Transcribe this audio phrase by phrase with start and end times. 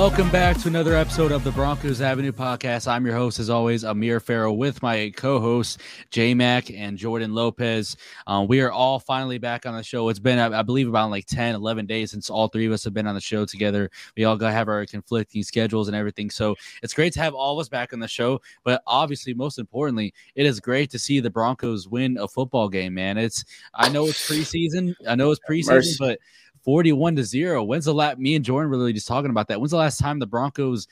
[0.00, 2.88] Welcome back to another episode of the Broncos Avenue podcast.
[2.88, 5.76] I'm your host, as always, Amir Farrell, with my co-hosts
[6.10, 7.98] J Mac and Jordan Lopez.
[8.26, 10.08] Um, we are all finally back on the show.
[10.08, 12.82] It's been, I, I, believe, about like 10, 11 days since all three of us
[12.84, 13.90] have been on the show together.
[14.16, 17.58] We all got have our conflicting schedules and everything, so it's great to have all
[17.58, 18.40] of us back on the show.
[18.64, 22.94] But obviously, most importantly, it is great to see the Broncos win a football game.
[22.94, 23.44] Man, it's
[23.74, 25.96] I know it's preseason, I know it's preseason, Mercy.
[25.98, 26.18] but
[26.64, 27.64] 41 to 0.
[27.64, 29.60] When's the last me and Jordan really just talking about that?
[29.60, 30.86] When's the last time the Broncos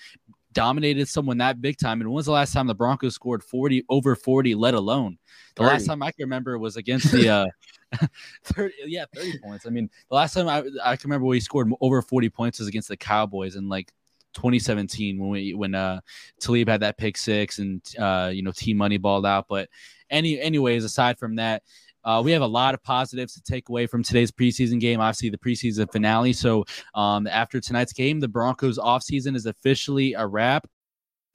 [0.52, 2.00] dominated someone that big time?
[2.00, 5.18] And when's the last time the Broncos scored 40 over 40, let alone?
[5.56, 5.72] The 30.
[5.72, 7.46] last time I can remember was against the uh
[8.44, 9.66] 30, yeah, 30 points.
[9.66, 12.68] I mean, the last time I, I can remember we scored over 40 points was
[12.68, 13.92] against the Cowboys in like
[14.34, 16.00] 2017 when we when uh
[16.38, 19.46] Talib had that pick six and uh you know T Money balled out.
[19.48, 19.68] But
[20.10, 21.62] any anyways, aside from that,
[22.04, 25.00] uh, we have a lot of positives to take away from today's preseason game.
[25.00, 26.32] Obviously, the preseason finale.
[26.32, 26.64] So,
[26.94, 30.66] um, after tonight's game, the Broncos' offseason is officially a wrap.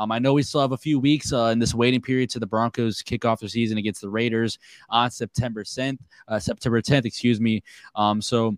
[0.00, 2.38] Um, I know we still have a few weeks uh, in this waiting period to
[2.38, 5.98] the Broncos kick off their season against the Raiders on September 10th.
[6.26, 7.62] Uh, September 10th, excuse me.
[7.94, 8.56] Um, so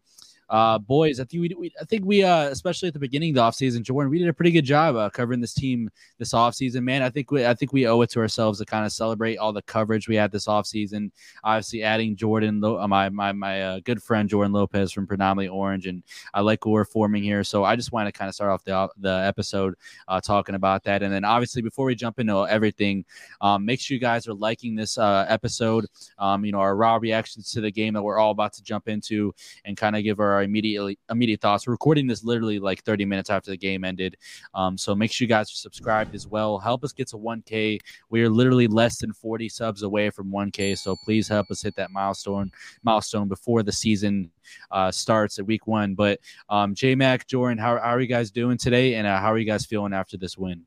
[0.53, 3.37] uh, boys, I think we, we I think we, uh, especially at the beginning of
[3.37, 6.83] the offseason, Jordan, we did a pretty good job uh, covering this team this offseason,
[6.83, 7.01] man.
[7.01, 9.55] I think we, I think we owe it to ourselves to kind of celebrate all
[9.55, 11.11] the coverage we had this offseason.
[11.43, 15.87] Obviously, adding Jordan, uh, my my my uh, good friend Jordan Lopez from Predominantly Orange,
[15.87, 16.03] and
[16.35, 17.45] I like what we're forming here.
[17.45, 19.75] So I just want to kind of start off the the episode
[20.07, 23.07] uh, talking about that, and then obviously before we jump into everything,
[23.41, 25.87] um, make sure you guys are liking this episode.
[26.19, 28.87] Um, you know our raw reactions to the game that we're all about to jump
[28.87, 31.67] into, and kind of give our immediately immediate thoughts.
[31.67, 34.17] We're recording this literally like 30 minutes after the game ended.
[34.55, 36.59] Um, so make sure you guys are subscribed as well.
[36.59, 37.79] Help us get to 1K.
[38.11, 40.79] We are literally less than 40 subs away from 1K.
[40.79, 42.51] So please help us hit that milestone
[42.83, 44.31] milestone before the season
[44.71, 45.95] uh, starts at week one.
[45.95, 48.95] But um, J Mac, Jordan, how, how, are you guys doing today?
[48.95, 50.65] And uh, how are you guys feeling after this win?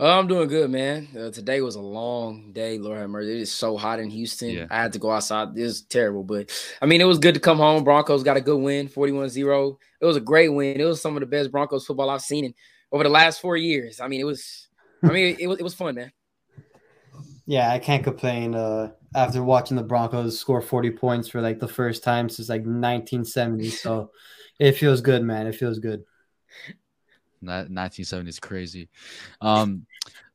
[0.00, 1.08] Uh, I'm doing good, man.
[1.16, 2.78] Uh, today was a long day.
[2.78, 3.32] Lord have mercy.
[3.32, 4.50] It is so hot in Houston.
[4.50, 4.66] Yeah.
[4.70, 5.56] I had to go outside.
[5.56, 7.84] It was terrible, but I mean, it was good to come home.
[7.84, 9.78] Broncos got a good win, 41 0.
[10.00, 10.80] It was a great win.
[10.80, 12.54] It was some of the best Broncos football I've seen in
[12.90, 14.00] over the last four years.
[14.00, 14.68] I mean, it was,
[15.02, 16.12] I mean, it, was, it was fun, man.
[17.46, 18.54] Yeah, I can't complain.
[18.54, 22.62] Uh, after watching the Broncos score 40 points for like the first time since like
[22.62, 23.68] 1970.
[23.70, 24.10] So
[24.58, 25.46] it feels good, man.
[25.46, 26.04] It feels good.
[27.42, 28.88] 1970 is crazy.
[29.40, 29.86] Um,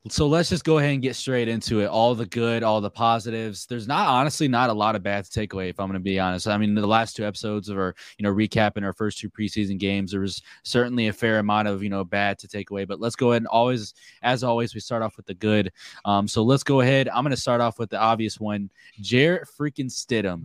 [0.08, 1.86] so let's just go ahead and get straight into it.
[1.86, 3.66] All the good, all the positives.
[3.66, 6.00] There's not honestly not a lot of bad to take away, if I'm going to
[6.00, 6.48] be honest.
[6.48, 9.78] I mean, the last two episodes of our, you know, recapping our first two preseason
[9.78, 12.84] games, there was certainly a fair amount of, you know, bad to take away.
[12.84, 15.72] But let's go ahead and always, as always, we start off with the good.
[16.04, 17.08] Um, so let's go ahead.
[17.08, 18.70] I'm going to start off with the obvious one.
[19.00, 20.44] Jarrett freaking Stidham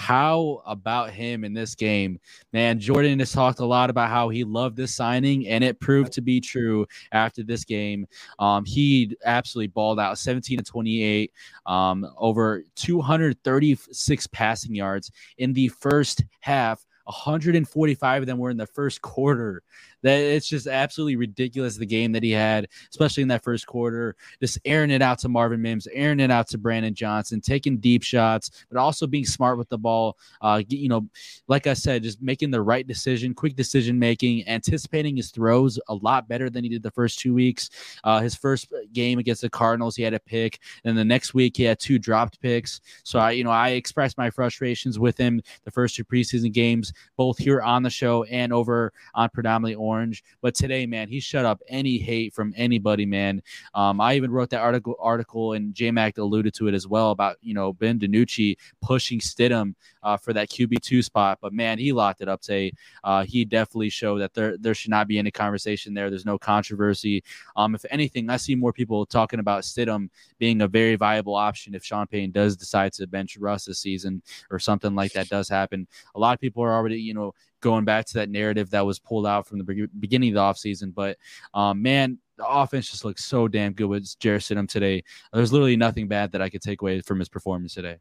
[0.00, 2.18] how about him in this game?
[2.54, 6.10] Man, Jordan has talked a lot about how he loved this signing, and it proved
[6.12, 8.06] to be true after this game.
[8.38, 11.30] Um, he absolutely balled out 17 to 28,
[11.66, 16.86] um, over 236 passing yards in the first half.
[17.04, 19.62] 145 of them were in the first quarter.
[20.02, 24.16] That it's just absolutely ridiculous the game that he had, especially in that first quarter.
[24.40, 28.02] Just airing it out to Marvin Mims, airing it out to Brandon Johnson, taking deep
[28.02, 30.16] shots, but also being smart with the ball.
[30.40, 31.06] Uh, you know,
[31.48, 35.94] like I said, just making the right decision, quick decision making, anticipating his throws a
[35.94, 37.70] lot better than he did the first two weeks.
[38.04, 41.56] Uh, his first game against the Cardinals, he had a pick, and the next week
[41.56, 42.80] he had two dropped picks.
[43.04, 46.92] So I, you know, I expressed my frustrations with him the first two preseason games,
[47.16, 50.22] both here on the show and over on predominantly Orange.
[50.40, 53.42] But today, man, he shut up any hate from anybody, man.
[53.74, 57.10] Um, I even wrote that article article and J Mac alluded to it as well
[57.10, 61.38] about you know Ben DiNucci pushing Stidham uh, for that QB two spot.
[61.40, 62.72] But man, he locked it up today.
[63.04, 66.10] Uh, he definitely showed that there there should not be any conversation there.
[66.10, 67.22] There's no controversy.
[67.56, 70.08] Um, if anything, I see more people talking about Stidham
[70.38, 74.22] being a very viable option if Sean Payton does decide to bench Russ this season
[74.50, 75.86] or something like that does happen.
[76.14, 78.98] A lot of people are already, you know, going back to that narrative that was
[78.98, 80.94] pulled out from the beginning of the offseason.
[80.94, 81.18] But
[81.54, 85.04] um, man, the offense just looks so damn good with Jarrett Stidham today.
[85.32, 87.98] There's literally nothing bad that I could take away from his performance today.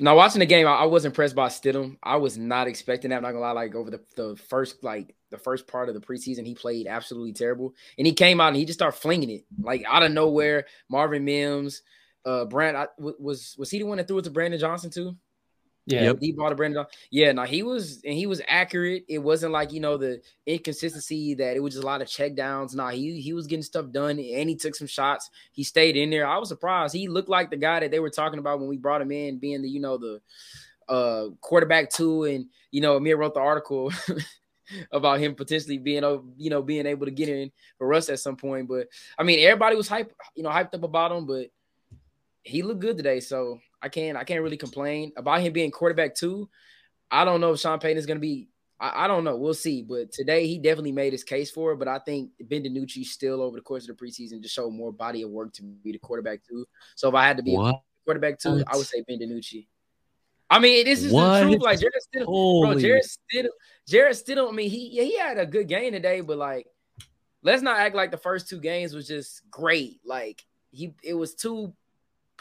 [0.00, 1.96] Now watching the game, I, I was impressed by Stidham.
[2.02, 3.16] I was not expecting that.
[3.16, 3.52] I'm not gonna lie.
[3.52, 7.32] Like over the, the first like the first part of the preseason, he played absolutely
[7.32, 10.66] terrible, and he came out and he just started flinging it like out of nowhere.
[10.88, 11.82] Marvin Mims,
[12.24, 15.16] uh, Brand I, was was he the one that threw it to Brandon Johnson too?
[15.86, 16.86] Yeah, he bought a Brandon.
[17.10, 19.04] Yeah, no, he was and he was accurate.
[19.06, 22.34] It wasn't like you know the inconsistency that it was just a lot of check
[22.34, 22.74] downs.
[22.74, 25.28] Nah, he he was getting stuff done and he took some shots.
[25.52, 26.26] He stayed in there.
[26.26, 26.94] I was surprised.
[26.94, 29.38] He looked like the guy that they were talking about when we brought him in,
[29.38, 30.20] being the you know the
[30.88, 33.92] uh quarterback two, and you know Amir wrote the article.
[34.90, 36.02] about him potentially being,
[36.38, 38.66] you know, being able to get in for us at some point.
[38.66, 38.88] But
[39.18, 41.26] I mean, everybody was hype, you know, hyped up about him.
[41.26, 41.48] But
[42.42, 46.14] he looked good today, so I can't I can't really complain about him being quarterback
[46.14, 46.48] too.
[47.10, 48.48] I don't know if Sean Payton is going to be.
[48.80, 49.36] I, I, don't know.
[49.36, 49.82] We'll see.
[49.82, 51.76] But today he definitely made his case for it.
[51.76, 54.90] But I think Ben DiNucci still over the course of the preseason just showed more
[54.90, 56.66] body of work to be the quarterback too.
[56.96, 57.74] So if I had to be what?
[57.74, 58.72] a quarterback too, what?
[58.72, 59.66] I would say Ben DiNucci.
[60.48, 61.40] I mean, this is what?
[61.40, 61.62] the truth.
[61.62, 62.72] Like Jarrett Stidham, Holy.
[62.72, 63.48] bro, Jarrett Stidham,
[63.86, 64.48] Jarrett Stidham.
[64.48, 66.66] I mean, he yeah, he had a good game today, but like,
[67.42, 70.00] let's not act like the first two games was just great.
[70.04, 71.74] Like he, it was two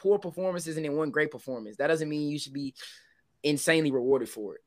[0.03, 1.77] poor performances and then one great performance.
[1.77, 2.75] That doesn't mean you should be
[3.41, 4.61] insanely rewarded for it.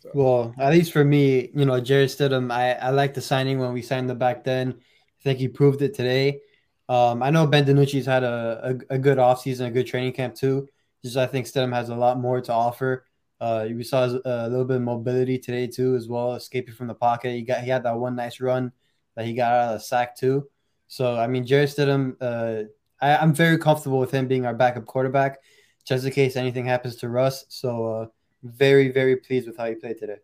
[0.00, 0.10] So.
[0.14, 3.74] Well, at least for me, you know, Jarrett Stidham, I, I like the signing when
[3.74, 4.74] we signed him back then.
[4.78, 6.40] I think he proved it today.
[6.88, 10.34] Um, I know Ben DiNucci's had a, a, a good offseason, a good training camp
[10.34, 10.68] too.
[11.02, 13.04] Just I think Stidham has a lot more to offer.
[13.40, 16.94] Uh, we saw a little bit of mobility today too, as well, escaping from the
[16.94, 17.32] pocket.
[17.32, 18.72] He got he had that one nice run
[19.14, 20.48] that he got out of the sack too.
[20.88, 22.68] So I mean, Jarrett Stidham, uh,
[23.04, 25.40] I, am very comfortable with him being our backup quarterback,
[25.86, 27.44] just in case anything happens to Russ.
[27.48, 28.06] So uh,
[28.42, 30.16] very, very pleased with how he played today.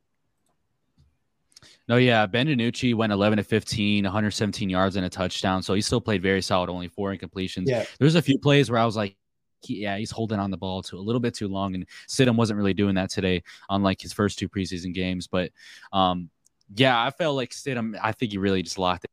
[1.88, 5.62] No, yeah, Ben DiNucci went 11 to 15, 117 yards and a touchdown.
[5.62, 7.64] So he still played very solid, only four incompletions.
[7.66, 7.84] Yeah.
[7.98, 9.16] There's a few plays where I was like,
[9.62, 12.36] he, yeah, he's holding on the ball to a little bit too long, and Stidham
[12.36, 15.26] wasn't really doing that today, unlike his first two preseason games.
[15.26, 15.50] But
[15.92, 16.30] um,
[16.74, 17.98] yeah, I felt like Stidham.
[18.02, 19.09] I think he really just locked it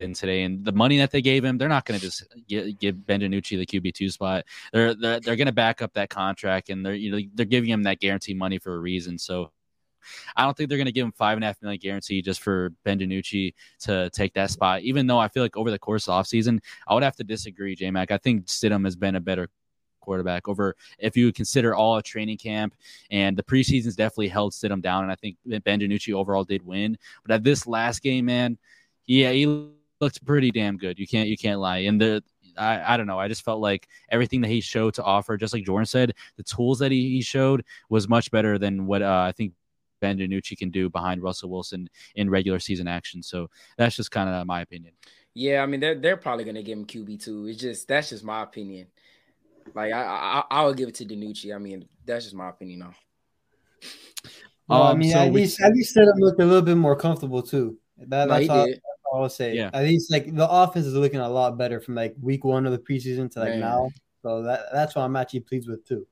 [0.00, 2.78] in today, and the money that they gave him, they're not going to just get,
[2.78, 4.44] give Ben DiNucci the QB two spot.
[4.72, 7.70] They're they're, they're going to back up that contract, and they're you know they're giving
[7.70, 9.18] him that guarantee money for a reason.
[9.18, 9.52] So
[10.36, 12.40] I don't think they're going to give him five and a half million guarantee just
[12.40, 14.82] for Ben DiNucci to take that spot.
[14.82, 17.74] Even though I feel like over the course of offseason, I would have to disagree,
[17.74, 18.10] J Mac.
[18.10, 19.48] I think Stidham has been a better
[20.00, 22.74] quarterback over if you consider all a training camp
[23.10, 25.02] and the preseason's definitely held Stidham down.
[25.02, 26.96] And I think Ben DiNucci overall did win.
[27.22, 28.56] But at this last game, man,
[29.06, 29.68] yeah, he
[30.00, 30.98] looked pretty damn good.
[30.98, 31.78] You can't you can't lie.
[31.78, 32.22] And the
[32.56, 33.18] I, I don't know.
[33.18, 36.42] I just felt like everything that he showed to offer, just like Jordan said, the
[36.42, 39.52] tools that he, he showed was much better than what uh, I think
[40.00, 43.22] Ben DiNucci can do behind Russell Wilson in regular season action.
[43.22, 44.94] So that's just kind of my opinion.
[45.34, 47.46] Yeah, I mean they're they're probably gonna give him QB two.
[47.46, 48.88] It's just that's just my opinion.
[49.74, 51.54] Like I I, I would give it to DiNucci.
[51.54, 52.94] I mean that's just my opinion though.
[54.68, 56.76] Well, um, I mean, so at least at least let him look a little bit
[56.76, 57.78] more comfortable too.
[57.98, 58.66] That, no, that's all,
[59.14, 59.54] I will say.
[59.54, 59.70] Yeah.
[59.72, 62.72] At least like the offense is looking a lot better from like week one of
[62.72, 63.60] the preseason to like Man.
[63.60, 63.90] now.
[64.22, 66.06] So that that's what I'm actually pleased with too.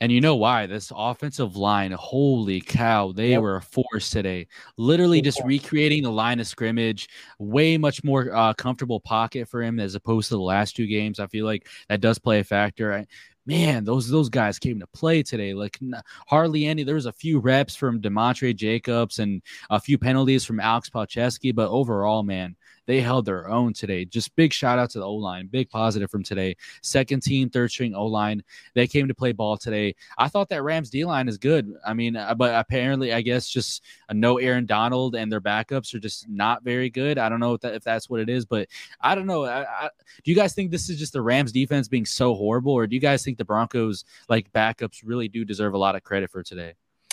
[0.00, 0.66] And you know why?
[0.66, 3.42] This offensive line, holy cow, they yep.
[3.42, 4.46] were a force today.
[4.76, 7.08] Literally just recreating the line of scrimmage,
[7.40, 11.18] way much more uh, comfortable pocket for him as opposed to the last two games.
[11.18, 12.92] I feel like that does play a factor.
[12.92, 13.06] I,
[13.48, 15.54] man, those those guys came to play today.
[15.54, 15.80] Like
[16.28, 16.84] hardly any.
[16.84, 21.54] There was a few reps from Demontrey Jacobs and a few penalties from Alex Palczewski,
[21.54, 22.54] but overall, man,
[22.88, 24.06] they held their own today.
[24.06, 26.56] Just big shout out to the O line, big positive from today.
[26.82, 28.42] Second team, third string O line,
[28.74, 29.94] they came to play ball today.
[30.16, 31.70] I thought that Rams D line is good.
[31.86, 35.94] I mean, uh, but apparently, I guess just a no Aaron Donald and their backups
[35.94, 37.18] are just not very good.
[37.18, 38.68] I don't know if, that, if that's what it is, but
[39.02, 39.44] I don't know.
[39.44, 39.90] I, I,
[40.24, 42.96] do you guys think this is just the Rams defense being so horrible, or do
[42.96, 46.42] you guys think the Broncos like backups really do deserve a lot of credit for
[46.42, 46.72] today?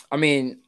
[0.10, 0.62] I mean,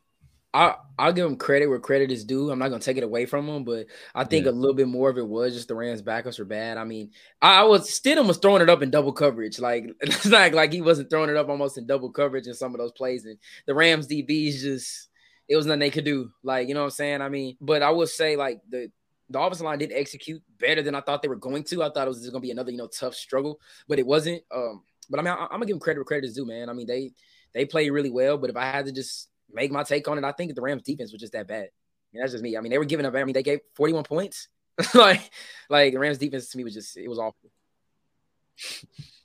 [0.54, 2.50] I I'll give him credit where credit is due.
[2.50, 4.52] I'm not gonna take it away from him, but I think yeah.
[4.52, 6.78] a little bit more of it was just the Rams backups were bad.
[6.78, 7.12] I mean,
[7.42, 10.74] I, I was Stidham was throwing it up in double coverage, like it's not like
[10.74, 13.38] he wasn't throwing it up almost in double coverage in some of those plays, and
[13.66, 15.10] the Rams DBs just
[15.48, 16.32] it was nothing they could do.
[16.44, 17.22] Like you know what I'm saying?
[17.22, 18.92] I mean, but I will say like the
[19.30, 21.84] the offensive line did execute better than I thought they were going to.
[21.84, 24.42] I thought it was just gonna be another you know tough struggle, but it wasn't.
[24.54, 26.70] Um, but I mean, I, am gonna give them credit where credit is due, man.
[26.70, 27.12] I mean, they
[27.54, 28.38] they play really well.
[28.38, 30.84] But if I had to just make my take on it, I think the Rams
[30.84, 31.70] defense was just that bad.
[32.14, 32.58] And that's just me.
[32.58, 33.16] I mean, they were giving up.
[33.16, 34.48] I mean, they gave 41 points.
[34.94, 35.32] like,
[35.70, 37.50] like the Rams defense to me was just it was awful.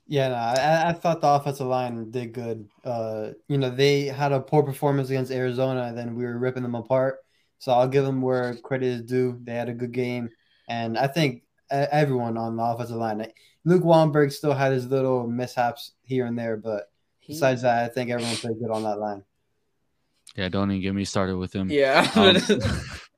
[0.05, 2.67] Yeah, no, I, I, thought the offensive line did good.
[2.83, 6.63] Uh, you know, they had a poor performance against Arizona, and then we were ripping
[6.63, 7.19] them apart.
[7.57, 9.39] So I'll give them where credit is due.
[9.41, 10.29] They had a good game,
[10.67, 13.25] and I think everyone on the offensive line.
[13.65, 16.91] Luke Wattenberg still had his little mishaps here and there, but
[17.25, 19.23] besides that, I think everyone played good on that line.
[20.35, 21.69] Yeah, don't even get me started with him.
[21.69, 22.09] Yeah.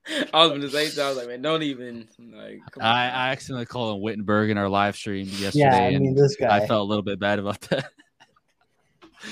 [0.08, 2.62] Um, I was gonna say, I was like, man, don't even like.
[2.80, 6.36] I, I accidentally called him Wittenberg in our live stream yesterday, yeah, I mean, this
[6.36, 6.58] guy.
[6.58, 7.90] I felt a little bit bad about that.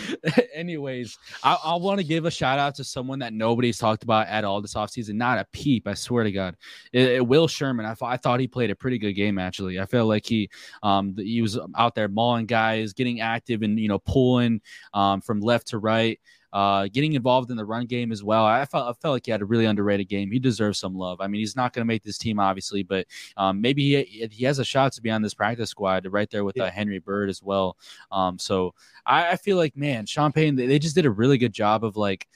[0.53, 4.27] Anyways, I, I want to give a shout out to someone that nobody's talked about
[4.27, 5.13] at all this offseason.
[5.13, 6.55] Not a peep, I swear to God.
[6.91, 7.85] It, it, Will Sherman.
[7.85, 9.79] I, I thought he played a pretty good game actually.
[9.79, 10.49] I feel like he
[10.81, 14.61] um he was out there mauling guys, getting active and you know pulling
[14.93, 16.19] um from left to right
[16.53, 18.45] uh, getting involved in the run game as well.
[18.45, 20.31] I felt I felt like he had a really underrated game.
[20.31, 21.19] He deserves some love.
[21.19, 24.45] I mean, he's not going to make this team obviously, but um, maybe he he
[24.45, 27.29] has a shot to be on this practice squad right there with uh, Henry Byrd
[27.29, 27.75] as well.
[28.11, 31.39] Um, so I, I, feel like man, Sean Payton they, they just did a really
[31.39, 32.27] good job of like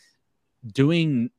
[0.74, 1.29] doing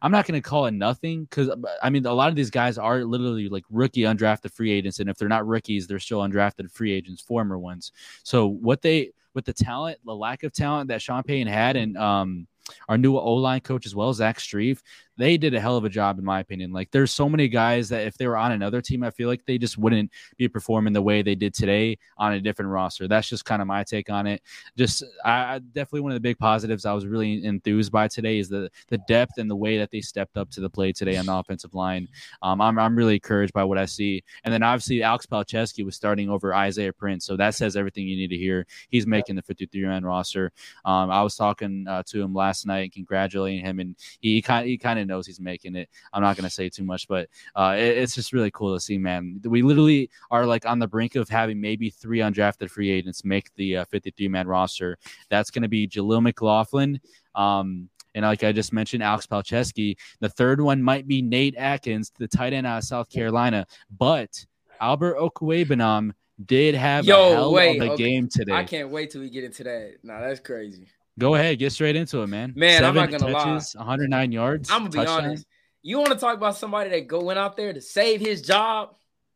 [0.00, 1.50] I'm not going to call it nothing because
[1.82, 5.10] I mean a lot of these guys are literally like rookie undrafted free agents, and
[5.10, 7.90] if they're not rookies, they're still undrafted free agents, former ones.
[8.22, 11.96] So what they with the talent, the lack of talent that Sean Payton had, and
[11.96, 12.46] um,
[12.88, 14.80] our new O line coach as well, Zach Strief,
[15.18, 16.72] they did a hell of a job in my opinion.
[16.72, 19.44] Like there's so many guys that if they were on another team, I feel like
[19.44, 23.08] they just wouldn't be performing the way they did today on a different roster.
[23.08, 24.42] That's just kind of my take on it.
[24.76, 28.38] Just I, I definitely one of the big positives I was really enthused by today
[28.38, 31.16] is the the depth and the way that they stepped up to the plate today
[31.16, 32.08] on the offensive line.
[32.42, 34.22] Um, I'm I'm really encouraged by what I see.
[34.44, 38.16] And then obviously Alex Palczewski was starting over Isaiah Prince, so that says everything you
[38.16, 38.66] need to hear.
[38.88, 40.52] He's making the 53 man roster.
[40.84, 44.66] Um, I was talking uh, to him last night and congratulating him, and he kind
[44.66, 45.88] he kind of knows he's making it.
[46.12, 48.80] I'm not going to say too much, but uh, it, it's just really cool to
[48.80, 49.40] see, man.
[49.44, 53.52] We literally are like on the brink of having maybe three undrafted free agents make
[53.56, 54.96] the uh, 53 man roster.
[55.28, 57.00] That's going to be Jaleel McLaughlin.
[57.34, 59.96] Um, and like I just mentioned, Alex Palczewski.
[60.20, 63.66] The third one might be Nate Adkins, the tight end out of South Carolina.
[63.96, 64.44] But
[64.80, 66.12] Albert Okwuegbunam
[66.44, 68.04] did have Yo, a hell wait, of a okay.
[68.04, 68.52] game today.
[68.52, 69.96] I can't wait till we get into that.
[70.02, 70.86] Nah, that's crazy.
[71.18, 72.52] Go ahead, get straight into it, man.
[72.56, 73.80] Man, Seven I'm not gonna touches, lie.
[73.80, 74.70] 109 yards.
[74.70, 75.24] I'm gonna be touchdown.
[75.24, 75.46] honest.
[75.82, 78.94] You want to talk about somebody that go went out there to save his job?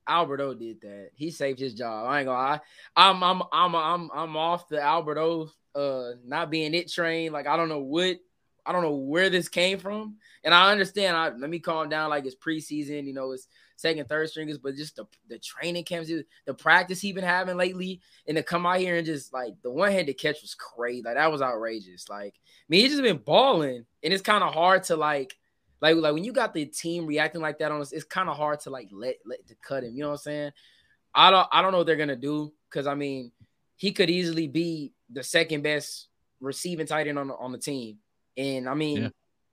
[0.09, 1.11] Alberto did that.
[1.15, 2.09] He saved his job.
[2.09, 2.61] I ain't gonna lie.
[2.97, 7.33] I'm I'm I'm I'm I'm off the Alberto uh not being it train.
[7.33, 8.19] Like I don't know what
[8.65, 10.17] I don't know where this came from.
[10.45, 11.17] And I understand.
[11.17, 12.11] I let me calm down.
[12.11, 16.11] Like it's preseason, you know, it's second, third stringers, but just the, the training camps,
[16.47, 19.71] the practice he been having lately, and to come out here and just like the
[19.71, 21.03] one handed catch was crazy.
[21.03, 22.09] Like that was outrageous.
[22.09, 25.37] Like, I mean, he just been balling, and it's kind of hard to like,
[25.81, 28.37] like, like when you got the team reacting like that on us, it's kind of
[28.37, 29.95] hard to like let let to cut him.
[29.95, 30.53] You know what I'm saying?
[31.15, 33.33] I don't I don't know what they're gonna do because I mean,
[33.77, 36.09] he could easily be the second best
[36.41, 37.99] receiving tight end on the, on the team,
[38.37, 39.03] and I mean.
[39.03, 39.09] Yeah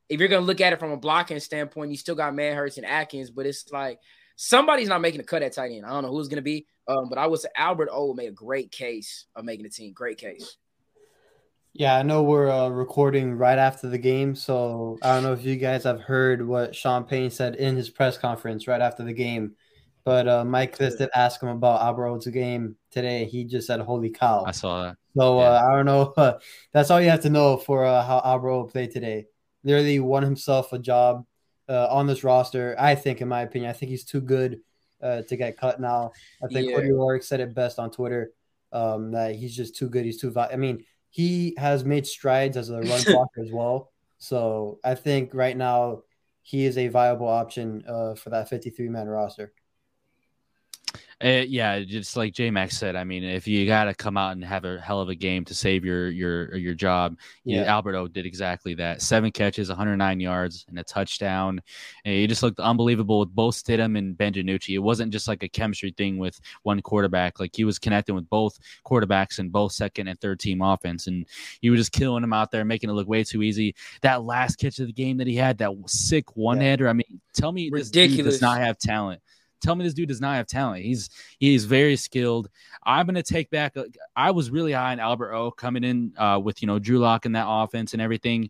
[0.09, 2.85] if you're gonna look at it from a blocking standpoint, you still got Manhertz and
[2.85, 3.99] Adkins, but it's like
[4.41, 5.85] somebody's not making a cut at tight end.
[5.85, 8.29] I don't know who's going to be, um, but I would say Albert O made
[8.29, 9.91] a great case of making the team.
[9.91, 10.57] Great case.
[11.73, 15.43] Yeah, I know we're uh, recording right after the game, so I don't know if
[15.43, 19.13] you guys have heard what Sean Payton said in his press conference right after the
[19.13, 19.55] game.
[20.05, 23.25] But uh, Mike Klis did ask him about Alberto's game today.
[23.25, 24.95] He just said, "Holy cow!" I saw that.
[25.15, 25.49] So uh, yeah.
[25.49, 26.39] uh, I don't know.
[26.73, 29.27] that's all you have to know for uh, how Alberto played today.
[29.63, 31.25] Literally won himself a job
[31.67, 32.75] uh, on this roster.
[32.79, 34.61] I think, in my opinion, I think he's too good
[35.01, 36.11] uh, to get cut now.
[36.43, 36.75] I think yeah.
[36.75, 38.31] Cody Roark said it best on Twitter
[38.71, 40.05] um, that he's just too good.
[40.05, 40.31] He's too.
[40.31, 43.91] Vi- I mean, he has made strides as a run blocker as well.
[44.17, 46.03] So I think right now
[46.41, 49.53] he is a viable option uh, for that 53 man roster.
[51.21, 54.31] Uh, yeah, just like J Max said, I mean, if you got to come out
[54.31, 57.63] and have a hell of a game to save your your your job, yeah.
[57.63, 59.01] Alberto did exactly that.
[59.01, 61.61] Seven catches, 109 yards, and a touchdown.
[62.05, 64.75] And he just looked unbelievable with both Stidham and Ben DiNucci.
[64.75, 67.37] It wasn't just like a chemistry thing with one quarterback.
[67.37, 71.25] Like he was connecting with both quarterbacks and both second and third team offense, and
[71.59, 73.75] he was just killing them out there, making it look way too easy.
[74.03, 76.85] That last catch of the game that he had, that sick one hander.
[76.85, 76.91] Yeah.
[76.91, 77.91] I mean, tell me Ridiculous.
[77.91, 79.21] this dude does not have talent.
[79.61, 80.83] Tell me this dude does not have talent.
[80.83, 82.49] He's he's very skilled.
[82.85, 83.75] I'm gonna take back.
[84.15, 87.25] I was really high on Albert O coming in uh, with you know Drew Lock
[87.25, 88.49] in that offense and everything.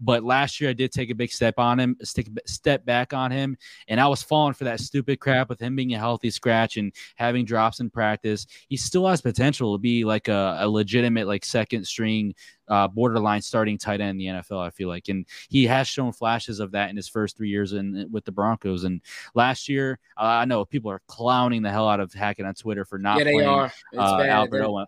[0.00, 3.30] but last year I did take a big step on him, stick step back on
[3.30, 3.56] him,
[3.88, 6.92] and I was falling for that stupid crap with him being a healthy scratch and
[7.16, 8.46] having drops in practice.
[8.68, 12.34] He still has potential to be like a, a legitimate like second string
[12.68, 14.60] uh, borderline starting tight end in the NFL.
[14.60, 17.72] I feel like, and he has shown flashes of that in his first three years
[17.72, 18.84] in with the Broncos.
[18.84, 19.00] And
[19.34, 22.84] last year, uh, I know people are clowning the hell out of Hackett on Twitter
[22.84, 23.72] for not yeah, they playing are.
[23.96, 24.86] Uh, Albert Owen.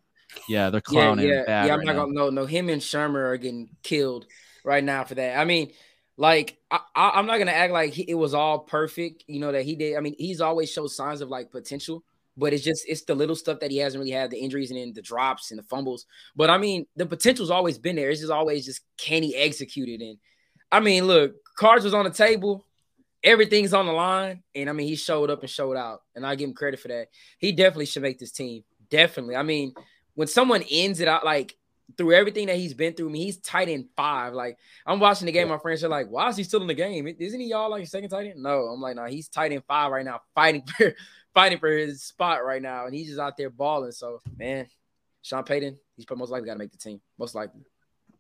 [0.49, 1.29] Yeah, they're clowning.
[1.29, 1.73] Yeah, yeah, yeah.
[1.73, 2.47] I'm right not gonna no, no.
[2.47, 4.27] Him and Shurmur are getting killed
[4.65, 5.39] right now for that.
[5.39, 5.73] I mean,
[6.17, 9.25] like I, I, am not gonna act like he, it was all perfect.
[9.27, 9.97] You know that he did.
[9.97, 12.05] I mean, he's always showed signs of like potential,
[12.37, 14.79] but it's just it's the little stuff that he hasn't really had the injuries and
[14.79, 16.07] then the drops and the fumbles.
[16.35, 18.11] But I mean, the potential's always been there.
[18.11, 20.03] It's just always just can he execute it?
[20.03, 20.19] And
[20.73, 22.67] I mean, look, cards was on the table.
[23.23, 26.37] Everything's on the line, and I mean, he showed up and showed out, and I
[26.37, 27.09] give him credit for that.
[27.39, 28.65] He definitely should make this team.
[28.89, 29.37] Definitely.
[29.37, 29.75] I mean,
[30.15, 31.55] when someone ends it out like
[31.99, 34.33] through everything that he's been through, I mean, he's tight in five.
[34.33, 34.57] Like
[34.87, 37.07] I'm watching the game, my friends are like, "Why is he still in the game?
[37.19, 39.63] Isn't he y'all like second tight end?" No, I'm like, "No, nah, he's tight in
[39.63, 40.95] five right now, fighting for
[41.35, 44.67] fighting for his spot right now, and he's just out there balling." So, man,
[45.23, 47.63] Sean Payton, he's most likely got to make the team, most likely.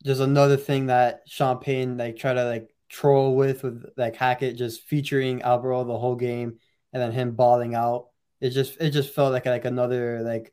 [0.04, 4.56] Just another thing that Sean Payton like try to like troll with with like Hackett
[4.56, 6.58] just featuring Alvaro the whole game,
[6.92, 8.08] and then him balling out.
[8.40, 10.52] It just it just felt like like another like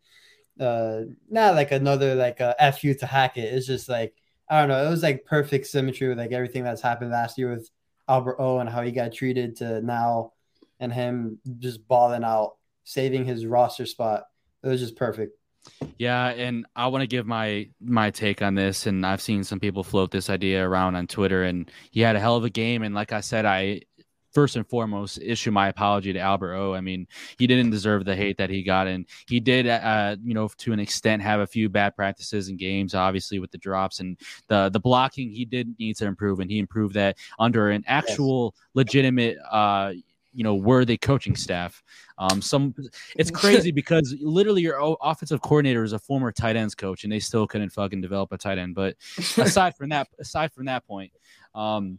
[0.60, 3.54] uh not like another like uh, f you to Hackett.
[3.54, 4.14] It's just like
[4.50, 4.86] I don't know.
[4.86, 7.70] It was like perfect symmetry with like everything that's happened last year with
[8.08, 10.34] Albert O and how he got treated to now,
[10.80, 14.24] and him just balling out, saving his roster spot.
[14.64, 15.38] It was just perfect.
[15.98, 19.60] Yeah, and I want to give my my take on this, and I've seen some
[19.60, 22.84] people float this idea around on Twitter, and he had a hell of a game,
[22.84, 23.82] and like I said, I
[24.38, 26.76] first and foremost issue my apology to Albert O.
[26.76, 27.08] I mean,
[27.40, 30.74] he didn't deserve the hate that he got, and he did, uh, you know, to
[30.74, 32.94] an extent, have a few bad practices in games.
[32.94, 34.18] Obviously, with the drops and
[34.48, 38.54] the the blocking, he did need to improve, and he improved that under an actual
[38.56, 38.66] yes.
[38.76, 39.38] legitimate.
[39.50, 39.94] Uh,
[40.38, 41.84] you know worthy coaching staff.
[42.20, 42.76] Um, some
[43.16, 47.20] it's crazy because literally your offensive coordinator is a former tight ends coach, and they
[47.20, 48.76] still couldn't fucking develop a tight end.
[48.76, 51.12] But aside from that, aside from that point,
[51.56, 51.98] um,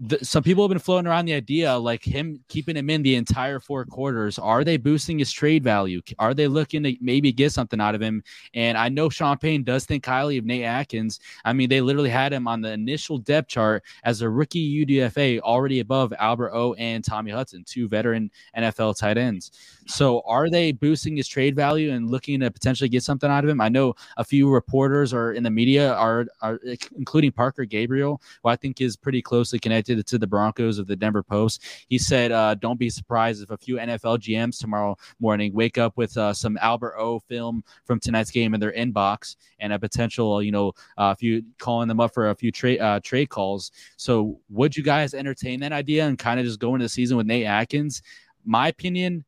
[0.00, 3.14] the, some people have been floating around the idea like him keeping him in the
[3.14, 4.40] entire four quarters.
[4.40, 6.02] Are they boosting his trade value?
[6.18, 8.22] Are they looking to maybe get something out of him?
[8.54, 11.20] And I know Sean Payton does think highly of Nate Adkins.
[11.44, 15.38] I mean, they literally had him on the initial depth chart as a rookie UDFA,
[15.40, 19.52] already above Albert O and Tommy Hudson, two veteran NFL tight ends.
[19.86, 23.50] So are they boosting his trade value and looking to potentially get something out of
[23.50, 23.60] him?
[23.60, 26.58] I know a few reporters or in the media are, are
[26.96, 30.96] including Parker Gabriel, who I think is pretty closely connected to the Broncos of the
[30.96, 31.62] Denver Post.
[31.88, 35.96] He said, uh, "Don't be surprised if a few NFL GMs tomorrow morning wake up
[35.96, 40.42] with uh, some Albert O film from tonight's game in their inbox and a potential,
[40.42, 40.68] you know,
[40.98, 44.76] uh, a few calling them up for a few trade uh, trade calls." So, would
[44.76, 47.46] you guys entertain that idea and kind of just go into the season with Nate
[47.46, 48.02] Adkins?
[48.44, 49.24] My opinion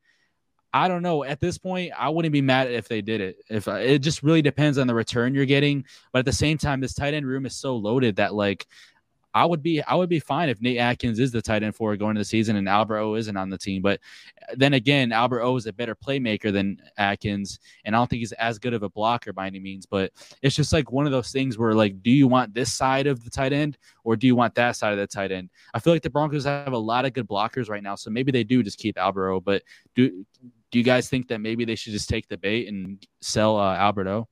[0.76, 1.24] I don't know.
[1.24, 3.38] At this point, I wouldn't be mad if they did it.
[3.48, 6.58] If uh, it just really depends on the return you're getting, but at the same
[6.58, 8.66] time, this tight end room is so loaded that like
[9.36, 11.94] I would be I would be fine if Nate Adkins is the tight end for
[11.94, 13.82] going into the season and Albert O isn't on the team.
[13.82, 14.00] But
[14.54, 18.32] then again, Albert O is a better playmaker than Adkins, and I don't think he's
[18.32, 19.84] as good of a blocker by any means.
[19.84, 23.06] But it's just like one of those things where like, do you want this side
[23.06, 25.50] of the tight end or do you want that side of the tight end?
[25.74, 28.32] I feel like the Broncos have a lot of good blockers right now, so maybe
[28.32, 29.40] they do just keep Albert O.
[29.40, 30.24] But do
[30.70, 33.76] do you guys think that maybe they should just take the bait and sell uh,
[33.76, 34.28] Albert O?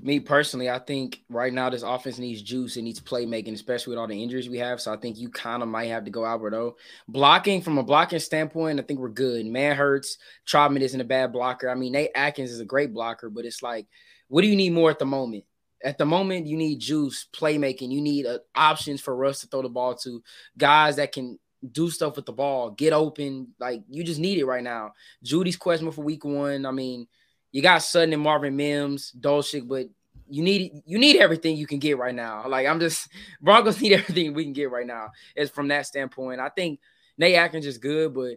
[0.00, 2.76] Me personally, I think right now this offense needs juice.
[2.76, 4.80] It needs playmaking, especially with all the injuries we have.
[4.80, 6.76] So I think you kind of might have to go Alberto.
[7.08, 9.46] Blocking from a blocking standpoint, I think we're good.
[9.46, 10.16] Manhertz.
[10.46, 11.68] Trautman isn't a bad blocker.
[11.68, 13.86] I mean, Nate Adkins is a great blocker, but it's like,
[14.28, 15.44] what do you need more at the moment?
[15.84, 17.90] At the moment, you need juice, playmaking.
[17.90, 20.22] You need uh, options for Russ to throw the ball to,
[20.56, 21.38] guys that can
[21.70, 23.54] do stuff with the ball, get open.
[23.58, 24.92] Like you just need it right now.
[25.24, 26.66] Jeudy's questionable for week one.
[26.66, 27.06] I mean,
[27.52, 29.86] you got Sutton and Marvin Mims, Dulcich, but
[30.28, 32.48] you need you need everything you can get right now.
[32.48, 33.08] Like I'm just
[33.40, 35.10] Broncos need everything we can get right now.
[35.36, 36.40] Is from that standpoint.
[36.40, 36.80] I think
[37.18, 38.36] Nate Adkins is good, but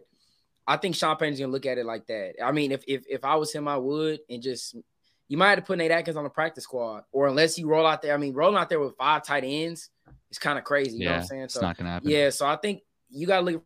[0.66, 2.34] I think Sean Payton's gonna look at it like that.
[2.44, 4.76] I mean, if if if I was him, I would and just
[5.28, 7.86] you might have to put Nate Adkins on the practice squad, or unless you roll
[7.86, 8.14] out there.
[8.14, 9.90] I mean, rolling out there with five tight ends,
[10.28, 10.98] it's kind of crazy.
[10.98, 11.48] You yeah, know what I'm saying?
[11.48, 12.10] So, it's not gonna happen.
[12.10, 13.64] Yeah, so I think you got to look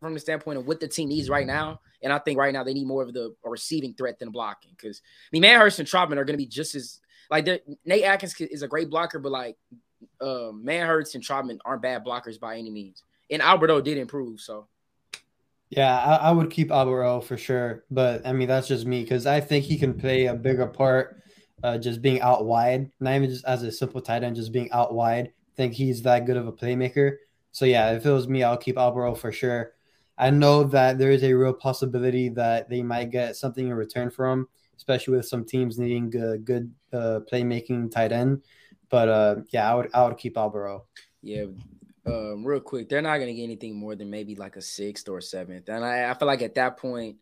[0.00, 1.80] from the standpoint of what the team needs right now.
[2.02, 4.70] And I think right now they need more of the receiving threat than blocking.
[4.76, 7.46] Because I mean, Manhertz and Trautman are going to be just as like
[7.84, 9.56] Nate Adkins is a great blocker, but like
[10.20, 13.02] uh, Manhertz and Trautman aren't bad blockers by any means.
[13.30, 14.66] And Alberto did improve, so.
[15.68, 19.24] Yeah, I, I would keep Alberto for sure, but I mean that's just me because
[19.24, 21.22] I think he can play a bigger part
[21.62, 24.70] uh, just being out wide, not even just as a simple tight end, just being
[24.72, 25.28] out wide.
[25.28, 27.16] I think he's that good of a playmaker.
[27.52, 29.72] So yeah, if it was me, I'll keep Alvaro for sure.
[30.20, 34.10] I know that there is a real possibility that they might get something in return
[34.10, 38.42] from, especially with some teams needing a good uh, playmaking tight end.
[38.90, 40.84] But uh, yeah, I would I would keep Alvaro.
[41.22, 41.46] Yeah,
[42.04, 45.08] um, real quick, they're not going to get anything more than maybe like a sixth
[45.08, 47.16] or seventh, and I, I feel like at that point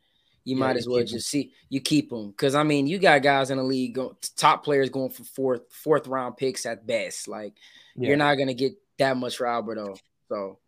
[0.45, 1.21] you yeah, might as well just them.
[1.21, 4.65] see you keep them because I mean you got guys in the league, go, top
[4.65, 7.29] players going for fourth fourth round picks at best.
[7.29, 7.55] Like
[7.95, 8.09] yeah.
[8.09, 9.95] you're not going to get that much for Alberto.
[10.29, 10.59] So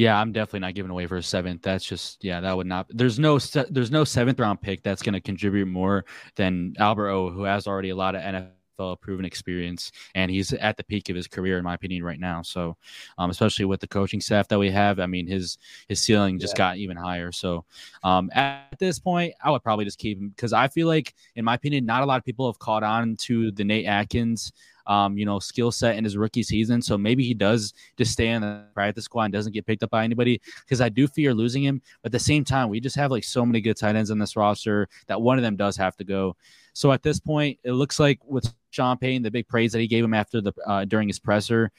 [0.00, 1.60] yeah, I'm definitely not giving away for a seventh.
[1.60, 2.86] That's just yeah, that would not.
[2.88, 7.28] There's no there's no seventh round pick that's going to contribute more than Albert O,
[7.28, 11.16] who has already a lot of NFL proven experience, and he's at the peak of
[11.16, 12.40] his career, in my opinion, right now.
[12.40, 12.78] So,
[13.18, 16.54] um, especially with the coaching staff that we have, I mean, his his ceiling just
[16.54, 16.70] yeah.
[16.70, 17.30] got even higher.
[17.30, 17.66] So,
[18.02, 21.44] um, at this point, I would probably just keep him because I feel like, in
[21.44, 24.50] my opinion, not a lot of people have caught on to the Nate Adkins
[24.90, 26.82] um, you know, skill set in his rookie season.
[26.82, 29.90] So maybe he does just stay in the practice squad and doesn't get picked up
[29.90, 31.80] by anybody because I do fear losing him.
[32.02, 34.18] But at the same time, we just have like so many good tight ends on
[34.18, 36.34] this roster that one of them does have to go.
[36.72, 39.86] So at this point, it looks like with Sean Payton, the big praise that he
[39.86, 41.70] gave him after the uh, during his presser,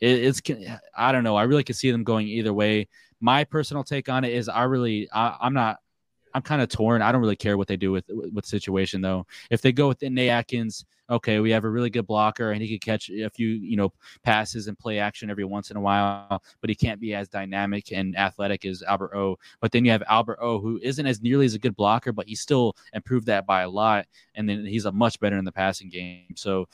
[0.00, 0.40] it, it's
[0.96, 1.34] I don't know.
[1.34, 2.86] I really could see them going either way.
[3.20, 5.78] My personal take on it is I really I, I'm not
[6.36, 7.00] I'm kind of torn.
[7.00, 9.26] I don't really care what they do with with situation though.
[9.50, 12.68] If they go with Nate Adkins, okay, we have a really good blocker and he
[12.68, 13.90] could catch a few, you know,
[14.22, 17.90] passes and play action every once in a while, but he can't be as dynamic
[17.90, 19.38] and athletic as Albert O.
[19.60, 22.28] But then you have Albert O, who isn't as nearly as a good blocker, but
[22.28, 24.04] he still improved that by a lot.
[24.34, 26.34] And then he's a much better in the passing game.
[26.36, 26.68] So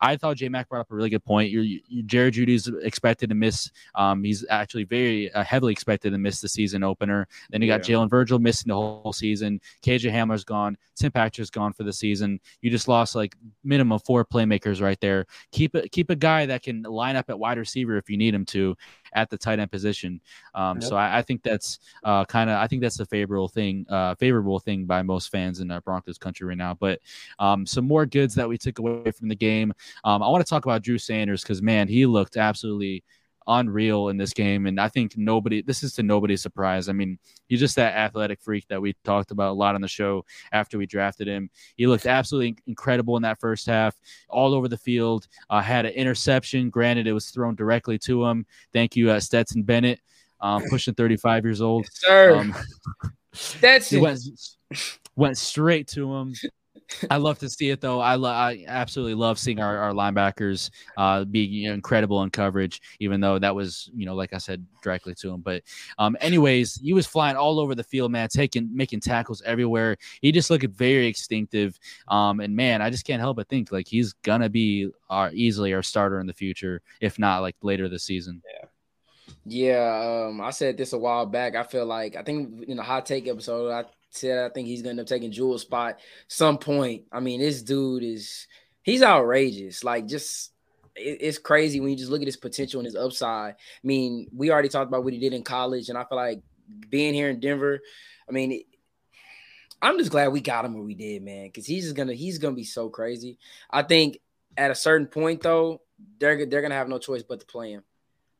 [0.00, 1.50] I thought J Mac brought up a really good point.
[1.50, 3.70] You're, you, Jared Jeudy's expected to miss.
[3.94, 7.28] Um, he's actually very uh, heavily expected to miss the season opener.
[7.50, 7.96] Then you got yeah.
[7.96, 9.60] Jalen Virgil missing the whole season.
[9.82, 10.76] KJ Hamler's gone.
[10.96, 12.40] Tim Patrick's gone for the season.
[12.60, 15.26] You just lost like minimum four playmakers right there.
[15.52, 15.92] Keep it.
[15.92, 18.76] Keep a guy that can line up at wide receiver if you need him to
[19.14, 20.20] at the tight end position.
[20.54, 20.88] Um, yep.
[20.88, 24.14] So I, I, think that's uh, kind of I think that's a favorable thing, uh,
[24.16, 26.74] favorable thing by most fans in uh, Broncos country right now.
[26.74, 27.00] But
[27.38, 29.72] um, some more goods that we took away from the game.
[30.04, 33.04] Um, I want to talk about Drew Sanders because man, he looked absolutely
[33.50, 34.66] unreal in this game.
[34.66, 36.88] And I think nobody, this is to nobody's surprise.
[36.88, 39.88] I mean, he's just that athletic freak that we talked about a lot on the
[39.88, 41.50] show after we drafted him.
[41.76, 43.96] He looked absolutely incredible in that first half,
[44.28, 45.26] all over the field.
[45.50, 46.70] Uh, had an interception.
[46.70, 48.46] Granted, it was thrown directly to him.
[48.72, 50.00] Thank you, uh, Stetson Bennett,
[50.40, 51.84] um, pushing 35 years old.
[51.84, 52.36] Yes, sir.
[52.36, 52.54] Um,
[53.32, 54.00] Stetson.
[54.00, 54.20] went,
[55.16, 56.34] went straight to him.
[57.10, 58.00] I love to see it though.
[58.00, 62.30] I, lo- I absolutely love seeing our, our linebackers uh, being you know, incredible in
[62.30, 65.40] coverage, even though that was, you know, like I said, directly to him.
[65.40, 65.62] But,
[65.98, 69.96] um, anyways, he was flying all over the field, man, taking, making tackles everywhere.
[70.20, 71.78] He just looked very instinctive.
[72.08, 75.72] Um, and man, I just can't help but think like he's gonna be our easily
[75.72, 78.42] our starter in the future, if not like later this season.
[78.52, 78.66] Yeah.
[79.46, 81.56] Yeah, um, I said this a while back.
[81.56, 84.82] I feel like I think in the hot take episode, I said I think he's
[84.82, 87.04] gonna end up taking Jewell's spot some point.
[87.12, 88.46] I mean, this dude is
[88.82, 89.84] he's outrageous.
[89.84, 90.52] Like just
[90.96, 93.54] it, it's crazy when you just look at his potential and his upside.
[93.54, 96.42] I mean, we already talked about what he did in college, and I feel like
[96.88, 97.80] being here in Denver,
[98.28, 98.66] I mean, it,
[99.82, 102.38] I'm just glad we got him where we did, man, because he's just gonna he's
[102.38, 103.38] gonna be so crazy.
[103.70, 104.18] I think
[104.56, 105.80] at a certain point though,
[106.18, 107.82] they're they're gonna have no choice but to play him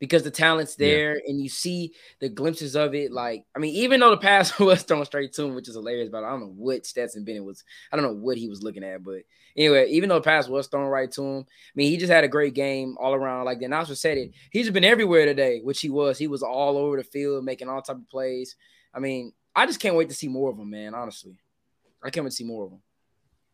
[0.01, 1.23] because the talent's there yeah.
[1.29, 3.13] and you see the glimpses of it.
[3.13, 6.09] Like, I mean, even though the pass was thrown straight to him, which is hilarious,
[6.11, 8.83] but I don't know what Stetson Bennett was, I don't know what he was looking
[8.83, 9.05] at.
[9.05, 9.21] But
[9.57, 12.25] anyway, even though the pass was thrown right to him, I mean, he just had
[12.25, 13.45] a great game all around.
[13.45, 16.19] Like the announcer said it, he's been everywhere today, which he was.
[16.19, 18.57] He was all over the field, making all type of plays.
[18.95, 21.37] I mean, I just can't wait to see more of him, man, honestly.
[22.03, 22.83] I can't wait to see more of him.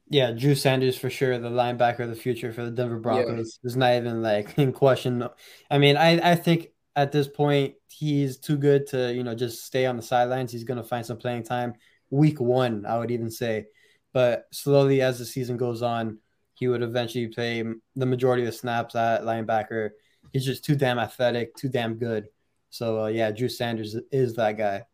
[0.08, 3.58] Yeah, Drew Sanders for sure, the linebacker of the future for the Denver Broncos.
[3.62, 3.68] Yeah.
[3.68, 5.28] Is not even like in question.
[5.70, 9.64] I mean, I, I think at this point he's too good to, you know, just
[9.64, 10.52] stay on the sidelines.
[10.52, 11.74] He's gonna find some playing time.
[12.10, 13.66] Week one, I would even say.
[14.12, 16.18] But slowly as the season goes on,
[16.54, 17.62] he would eventually play
[17.96, 19.90] the majority of the snaps at linebacker.
[20.32, 22.28] He's just too damn athletic, too damn good.
[22.70, 24.84] So uh, yeah, Drew Sanders is that guy.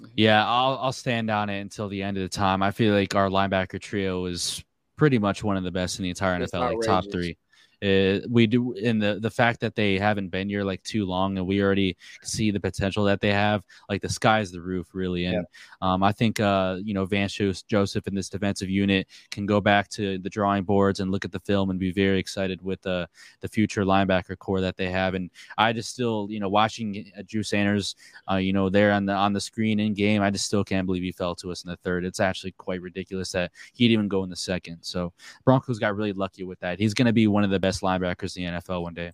[0.00, 0.12] Mm-hmm.
[0.16, 2.62] Yeah, I'll I'll stand on it until the end of the time.
[2.62, 4.62] I feel like our linebacker trio is
[4.96, 6.86] pretty much one of the best in the entire it's NFL, outrageous.
[6.86, 7.36] like top three.
[7.84, 11.36] Uh, we do in the the fact that they haven't been here like too long,
[11.36, 13.62] and we already see the potential that they have.
[13.88, 15.26] Like the sky's the roof, really.
[15.26, 15.46] And
[15.82, 15.92] yeah.
[15.92, 17.34] um, I think uh, you know Vance
[17.68, 21.32] Joseph and this defensive unit can go back to the drawing boards and look at
[21.32, 23.08] the film and be very excited with the
[23.40, 25.14] the future linebacker core that they have.
[25.14, 27.94] And I just still, you know, watching uh, Drew Sanders,
[28.30, 30.86] uh, you know, there on the on the screen in game, I just still can't
[30.86, 32.04] believe he fell to us in the third.
[32.04, 34.78] It's actually quite ridiculous that he'd even go in the second.
[34.82, 35.12] So
[35.44, 36.78] Broncos got really lucky with that.
[36.78, 39.10] He's going to be one of the best linebackers in the NFL one day.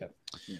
[0.00, 0.08] Yeah.
[0.46, 0.54] Hmm.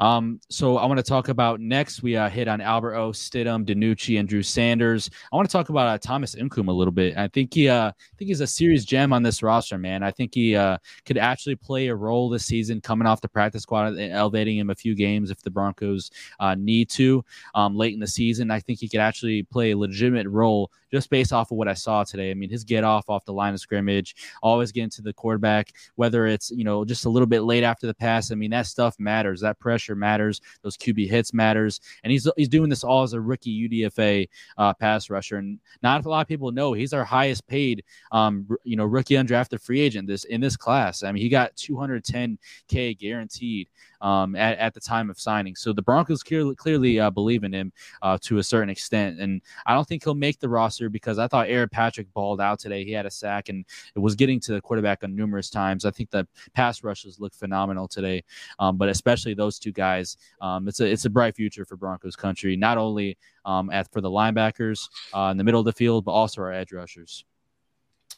[0.00, 2.02] Um, so I want to talk about next.
[2.02, 5.10] We uh, hit on Albert O, Stidham, DiNucci, and Drew Sanders.
[5.30, 7.16] I want to talk about uh, Thomas Incoom a little bit.
[7.18, 10.02] I think he, uh, I think he's a serious gem on this roster, man.
[10.02, 13.62] I think he uh, could actually play a role this season, coming off the practice
[13.62, 16.10] squad, elevating him a few games if the Broncos
[16.40, 17.22] uh, need to
[17.54, 18.50] um, late in the season.
[18.50, 21.74] I think he could actually play a legitimate role just based off of what I
[21.74, 22.30] saw today.
[22.30, 25.72] I mean, his get off off the line of scrimmage, always getting to the quarterback,
[25.94, 28.32] whether it's you know just a little bit late after the pass.
[28.32, 29.40] I mean, that stuff matters.
[29.40, 30.40] That pressure matters.
[30.62, 34.74] Those QB hits matters, and he's he's doing this all as a rookie UDFA uh,
[34.74, 35.36] pass rusher.
[35.36, 39.14] And not a lot of people know he's our highest paid, um, you know, rookie
[39.14, 41.02] undrafted free agent this in this class.
[41.02, 43.68] I mean, he got 210k guaranteed
[44.00, 45.54] um, at, at the time of signing.
[45.54, 49.20] So the Broncos clearly, clearly uh, believe in him uh, to a certain extent.
[49.20, 52.58] And I don't think he'll make the roster because I thought Aaron Patrick balled out
[52.58, 52.84] today.
[52.84, 55.84] He had a sack and it was getting to the quarterback on numerous times.
[55.84, 58.24] I think the pass rushes look phenomenal today,
[58.58, 60.16] um, but especially those two guys.
[60.40, 64.00] Um, it's a it's a bright future for Broncos country, not only um, at for
[64.00, 67.24] the linebackers uh, in the middle of the field, but also our edge rushers.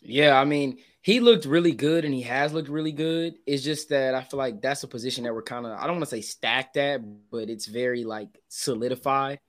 [0.02, 3.34] Yeah, I mean, he looked really good and he has looked really good.
[3.46, 5.96] It's just that I feel like that's a position that we're kind of I don't
[5.96, 9.40] want to say stacked at, but it's very like solidified.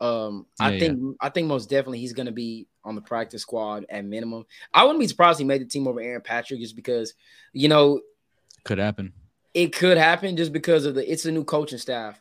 [0.00, 1.12] Um, yeah, I think yeah.
[1.20, 4.44] I think most definitely he's gonna be on the practice squad at minimum.
[4.72, 7.14] I wouldn't be surprised he made the team over Aaron Patrick just because
[7.52, 8.00] you know
[8.64, 9.12] could happen.
[9.54, 12.20] It could happen just because of the it's a new coaching staff.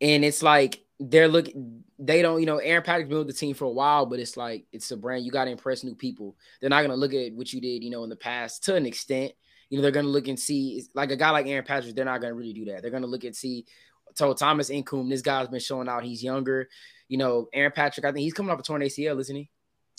[0.00, 3.64] And it's like they're looking they don't, you know, Aaron Patrick built the team for
[3.64, 5.24] a while, but it's like it's a brand.
[5.24, 6.36] You got to impress new people.
[6.60, 8.86] They're not gonna look at what you did, you know, in the past to an
[8.86, 9.32] extent.
[9.70, 11.94] You know, they're gonna look and see like a guy like Aaron Patrick.
[11.94, 12.82] They're not gonna really do that.
[12.82, 13.66] They're gonna look and see.
[14.14, 16.04] Told Thomas Incoom, this guy's been showing out.
[16.04, 16.68] He's younger.
[17.08, 18.04] You know, Aaron Patrick.
[18.04, 19.48] I think he's coming off a torn ACL, isn't he?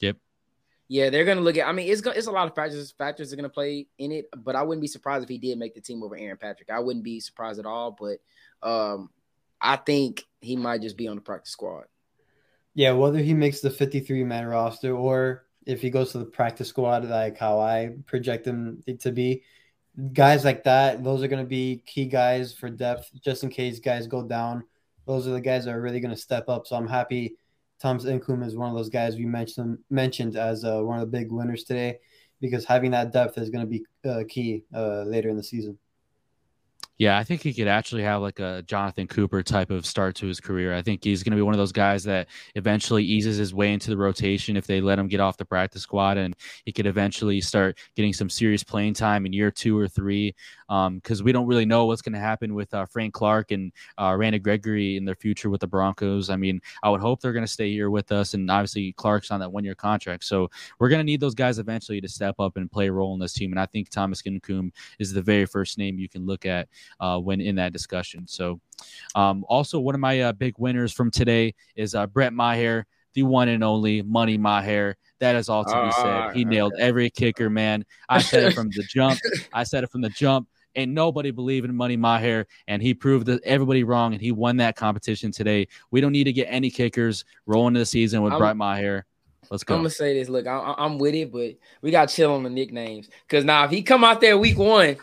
[0.01, 0.17] Yep.
[0.89, 1.67] Yeah, they're gonna look at.
[1.67, 4.55] I mean, it's it's a lot of factors factors are gonna play in it, but
[4.55, 6.69] I wouldn't be surprised if he did make the team over Aaron Patrick.
[6.69, 7.97] I wouldn't be surprised at all.
[7.97, 8.19] But
[8.61, 9.09] um,
[9.63, 11.85] I think he might just be on the practice squad.
[12.75, 16.67] Yeah, whether he makes the 53 man roster or if he goes to the practice
[16.67, 19.43] squad, like how I project him to be,
[20.11, 23.79] guys like that, those are going to be key guys for depth, just in case
[23.79, 24.65] guys go down.
[25.05, 26.67] Those are the guys that are really going to step up.
[26.67, 27.37] So I'm happy
[27.79, 31.17] Thomas Incoom is one of those guys we mentioned mentioned as uh, one of the
[31.17, 31.99] big winners today,
[32.41, 35.77] because having that depth is going to be uh, key uh, later in the season.
[36.99, 40.27] Yeah, I think he could actually have like a Jonathan Cooper type of start to
[40.27, 40.75] his career.
[40.75, 43.73] I think he's going to be one of those guys that eventually eases his way
[43.73, 46.85] into the rotation if they let him get off the practice squad, and he could
[46.85, 50.35] eventually start getting some serious playing time in year two or three.
[50.73, 53.71] Because um, we don't really know what's going to happen with uh, Frank Clark and
[53.99, 56.31] uh, Randy Gregory in their future with the Broncos.
[56.31, 59.29] I mean, I would hope they're going to stay here with us, and obviously Clark's
[59.29, 62.57] on that one-year contract, so we're going to need those guys eventually to step up
[62.57, 63.51] and play a role in this team.
[63.51, 67.19] And I think Thomas Incoom is the very first name you can look at uh,
[67.19, 68.27] when in that discussion.
[68.27, 68.59] So,
[69.13, 73.23] um, also one of my uh, big winners from today is uh, Brett Maher, the
[73.23, 74.97] one and only Money Maher.
[75.19, 76.35] That is all to be said.
[76.35, 77.85] He nailed every kicker, man.
[78.09, 79.19] I said it from the jump.
[79.53, 80.49] I said it from the jump.
[80.75, 84.57] And nobody believed in Money Maher, and he proved that everybody wrong, and he won
[84.57, 85.67] that competition today.
[85.91, 89.05] We don't need to get any kickers rolling the season with I'm, Brett Maher.
[89.51, 89.75] Let's go.
[89.75, 90.29] I'm gonna say this.
[90.29, 93.09] Look, I, am with it, but we got to chill on the nicknames.
[93.27, 94.97] Cause now if he come out there week one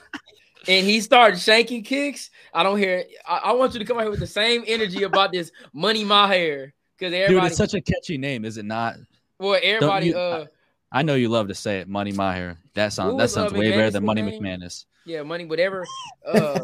[0.69, 3.05] and he started shanking kicks, I don't hear.
[3.29, 6.05] I, I, want you to come out here with the same energy about this money
[6.05, 7.47] my hair because everybody.
[7.47, 8.97] Dude, it's such a catchy name, is it not?
[9.39, 10.09] Well, everybody.
[10.09, 10.47] You, uh,
[10.92, 12.59] I, know you love to say it, money hair.
[12.74, 14.42] That sounds that sounds way better than Money name?
[14.42, 14.87] McManus.
[15.05, 15.87] Yeah, money, whatever.
[16.26, 16.61] Uh,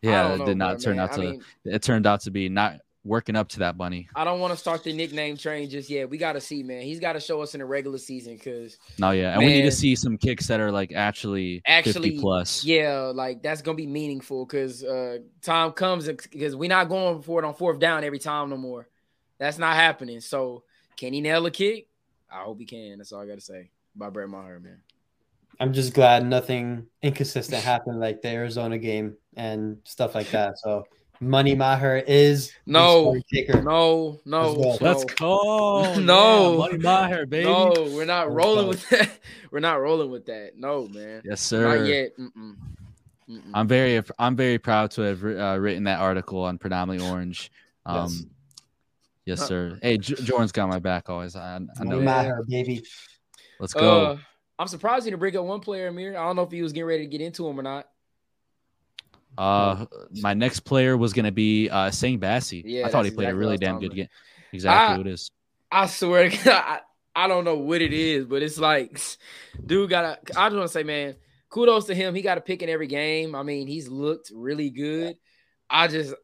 [0.00, 1.20] yeah, it did not turn out to.
[1.20, 4.08] I mean, it turned out to be not working up to that bunny.
[4.14, 6.08] I don't want to start the nickname train just yet.
[6.08, 6.82] We got to see, man.
[6.82, 8.78] He's got to show us in the regular season because.
[8.98, 12.18] No, yeah, and man, we need to see some kicks that are like actually actually
[12.18, 12.64] plus.
[12.64, 17.42] Yeah, like that's gonna be meaningful because uh time comes because we're not going for
[17.42, 18.88] it on fourth down every time no more.
[19.38, 20.20] That's not happening.
[20.20, 20.64] So
[20.96, 21.88] can he nail a kick?
[22.34, 22.98] I hope he can.
[22.98, 24.80] That's all I got to say about Brett Maher, man.
[25.60, 30.58] I'm just glad nothing inconsistent happened like the Arizona game and stuff like that.
[30.58, 30.84] So
[31.20, 34.78] Money Maher is no, no, no, well.
[34.80, 35.94] Let's go.
[36.00, 37.44] No, yeah, Money Maher, baby.
[37.44, 39.10] No, we're not rolling with that.
[39.52, 40.58] We're not rolling with that.
[40.58, 41.22] No, man.
[41.24, 41.78] Yes, sir.
[41.78, 42.18] Not yet.
[42.18, 42.56] Mm-mm.
[43.30, 43.50] Mm-mm.
[43.54, 47.52] I'm very I'm very proud to have uh, written that article on predominantly orange.
[47.86, 48.24] Um, yes.
[49.26, 49.78] Yes, uh, sir.
[49.82, 51.34] Hey, J- Jordan's got my back always.
[51.36, 52.00] I, I know.
[52.00, 52.82] Matter, baby.
[53.58, 54.04] Let's go.
[54.04, 54.18] Uh,
[54.58, 56.16] I'm surprised you to bring up one player, Amir.
[56.16, 57.86] I don't know if he was getting ready to get into him or not.
[59.36, 59.86] Uh,
[60.20, 62.62] my next player was gonna be uh Essang Bassey.
[62.64, 64.08] Yeah, I thought he played exactly a really damn good game.
[64.52, 65.30] Exactly I, what it is.
[65.72, 66.80] I swear to God, I,
[67.16, 69.00] I don't know what it is, but it's like,
[69.66, 70.18] dude, gotta.
[70.36, 71.16] I just want to say, man,
[71.48, 72.14] kudos to him.
[72.14, 73.34] He got a pick in every game.
[73.34, 75.16] I mean, he's looked really good.
[75.68, 76.14] I just,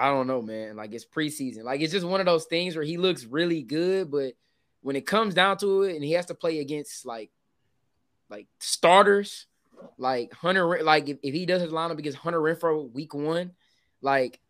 [0.00, 0.76] I don't know, man.
[0.76, 1.62] Like it's preseason.
[1.62, 4.32] Like it's just one of those things where he looks really good, but
[4.80, 7.30] when it comes down to it, and he has to play against like,
[8.30, 9.46] like starters,
[9.98, 13.52] like Hunter, like if, if he does his lineup against Hunter Renfrow week one,
[14.00, 14.40] like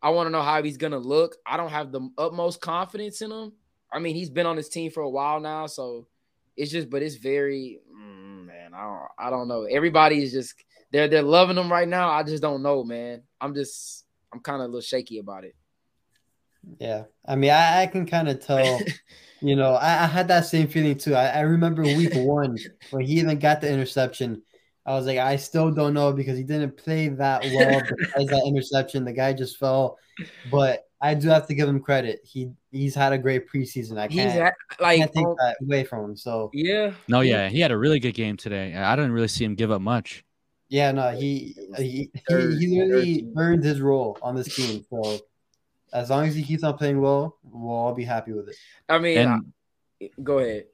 [0.00, 1.34] I want to know how he's gonna look.
[1.44, 3.52] I don't have the utmost confidence in him.
[3.92, 6.06] I mean, he's been on this team for a while now, so
[6.56, 8.74] it's just, but it's very, mm, man.
[8.74, 9.64] I don't, I don't know.
[9.64, 10.54] Everybody is just
[10.92, 12.10] they're they're loving him right now.
[12.10, 13.22] I just don't know, man.
[13.40, 13.99] I'm just,
[14.32, 15.54] I'm kind of a little shaky about it.
[16.78, 18.80] Yeah, I mean, I, I can kind of tell.
[19.40, 21.14] you know, I, I, had that same feeling too.
[21.14, 22.58] I, I remember week one
[22.90, 24.42] when he even got the interception.
[24.86, 28.44] I was like, I still don't know because he didn't play that well besides that
[28.46, 29.04] interception.
[29.04, 29.98] The guy just fell.
[30.50, 32.20] But I do have to give him credit.
[32.24, 33.98] He he's had a great preseason.
[33.98, 36.16] I can't, at, like, can't take um, that away from him.
[36.16, 36.92] So yeah.
[37.08, 38.74] No, yeah, he had a really good game today.
[38.74, 40.24] I didn't really see him give up much.
[40.70, 44.84] Yeah, no, he he he, he really earned his role on this team.
[44.88, 45.18] So
[45.92, 48.56] as long as he keeps on playing well, we'll all be happy with it.
[48.88, 49.52] I mean, and,
[50.00, 50.66] I, go ahead.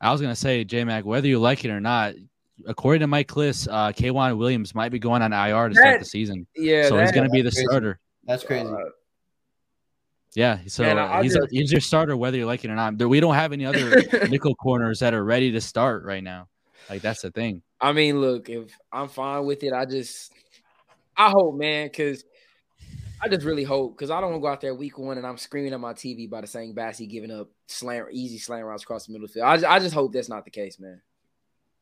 [0.00, 2.14] I was gonna say, J Mac, whether you like it or not,
[2.66, 6.00] according to Mike Klis, uh, K'Waun Williams might be going on IR to that, start
[6.00, 6.44] the season.
[6.56, 7.66] Yeah, so that, he's gonna be the crazy.
[7.66, 8.00] starter.
[8.24, 8.66] That's crazy.
[8.66, 8.76] Uh,
[10.34, 12.96] yeah, so Man, he's, just, a, he's your starter whether you like it or not.
[12.96, 16.48] We don't have any other nickel corners that are ready to start right now.
[16.88, 17.62] Like that's the thing.
[17.80, 20.32] I mean, look, if I'm fine with it, I just
[21.16, 22.24] I hope, man, because
[23.22, 25.26] I just really hope because I don't want to go out there week one and
[25.26, 28.82] I'm screaming at my TV by the same Bassey giving up slam easy slam routes
[28.82, 29.46] across the middle of the field.
[29.46, 31.00] I just, I just hope that's not the case, man.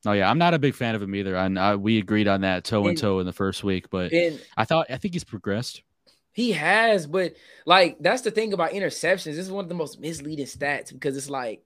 [0.06, 1.36] Oh yeah, I'm not a big fan of him either.
[1.36, 4.12] And uh, we agreed on that toe and, and toe in the first week, but
[4.56, 5.82] I thought I think he's progressed.
[6.32, 7.34] He has, but
[7.66, 9.24] like that's the thing about interceptions.
[9.24, 11.62] This is one of the most misleading stats because it's like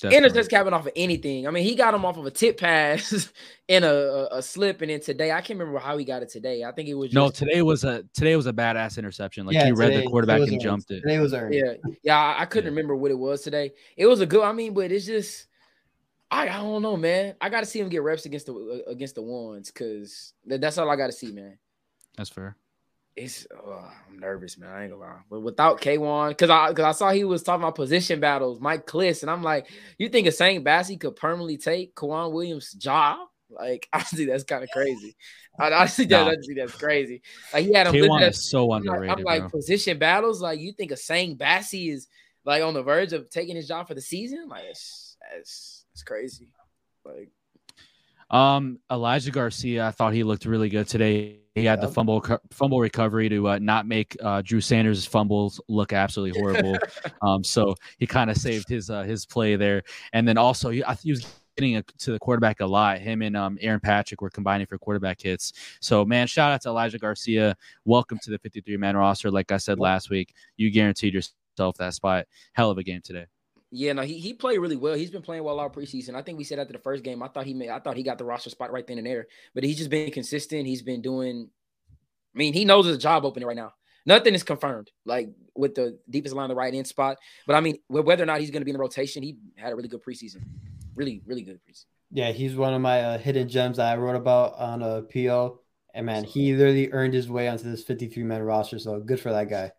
[0.00, 0.28] Definitely.
[0.28, 1.48] intercepts happen off of anything.
[1.48, 3.32] I mean, he got him off of a tip pass
[3.68, 6.28] in a, a, a, slip, and then today I can't remember how he got it
[6.28, 6.62] today.
[6.62, 7.30] I think it was just, no.
[7.30, 9.44] Today was a today was a badass interception.
[9.44, 10.60] Like yeah, he read the quarterback and earned.
[10.60, 11.00] jumped it.
[11.00, 11.52] Today was earned.
[11.52, 12.16] Yeah, yeah.
[12.16, 12.76] I, I couldn't yeah.
[12.76, 13.72] remember what it was today.
[13.96, 14.44] It was a good.
[14.44, 15.48] I mean, but it's just
[16.30, 17.34] I, I don't know, man.
[17.40, 20.88] I got to see him get reps against the against the ones because that's all
[20.88, 21.58] I got to see, man.
[22.16, 22.56] That's fair
[23.18, 24.70] it's oh, I'm nervous, man.
[24.70, 25.20] I ain't gonna lie.
[25.30, 28.86] But without K'Waun, because I because I saw he was talking about position battles, Mike
[28.86, 33.28] Klis, and I'm like, you think Essang Bassey could permanently take K'Waun Williams' job?
[33.50, 35.16] Like, I see that's kind of crazy.
[35.58, 36.44] I, I see that.
[36.44, 37.22] See that's crazy.
[37.52, 37.94] Like he had him.
[37.94, 39.18] K'Waun is so underrated.
[39.18, 39.50] I'm like, bro.
[39.50, 40.40] position battles.
[40.40, 42.06] Like you think Essang Bassey is
[42.44, 44.48] like on the verge of taking his job for the season?
[44.48, 46.48] Like, it's, it's, it's crazy.
[47.04, 47.30] Like
[48.30, 51.40] um, Elijah Garcia, I thought he looked really good today.
[51.58, 55.92] He had the fumble fumble recovery to uh, not make uh, Drew Sanders' fumbles look
[55.92, 56.78] absolutely horrible.
[57.22, 59.82] um, so he kind of saved his uh, his play there.
[60.12, 62.98] And then also he, he was getting a, to the quarterback a lot.
[62.98, 65.52] Him and um, Aaron Patrick were combining for quarterback hits.
[65.80, 67.56] So man, shout out to Elijah Garcia.
[67.84, 69.30] Welcome to the 53 man roster.
[69.30, 72.26] Like I said last week, you guaranteed yourself that spot.
[72.52, 73.26] Hell of a game today.
[73.70, 74.94] Yeah, no, he, he played really well.
[74.94, 76.14] He's been playing well all preseason.
[76.14, 78.02] I think we said after the first game, I thought he made I thought he
[78.02, 79.26] got the roster spot right then and there.
[79.54, 80.66] But he's just been consistent.
[80.66, 81.50] He's been doing
[82.34, 83.72] I mean, he knows there's a job opening right now.
[84.06, 87.18] Nothing is confirmed, like with the deepest line, the right end spot.
[87.46, 89.72] But I mean, whether or not he's going to be in the rotation, he had
[89.72, 90.44] a really good preseason.
[90.94, 91.86] Really, really good preseason.
[92.10, 95.60] Yeah, he's one of my uh, hidden gems that I wrote about on a PO.
[95.94, 98.78] And man, he literally earned his way onto this 53 man roster.
[98.78, 99.72] So good for that guy.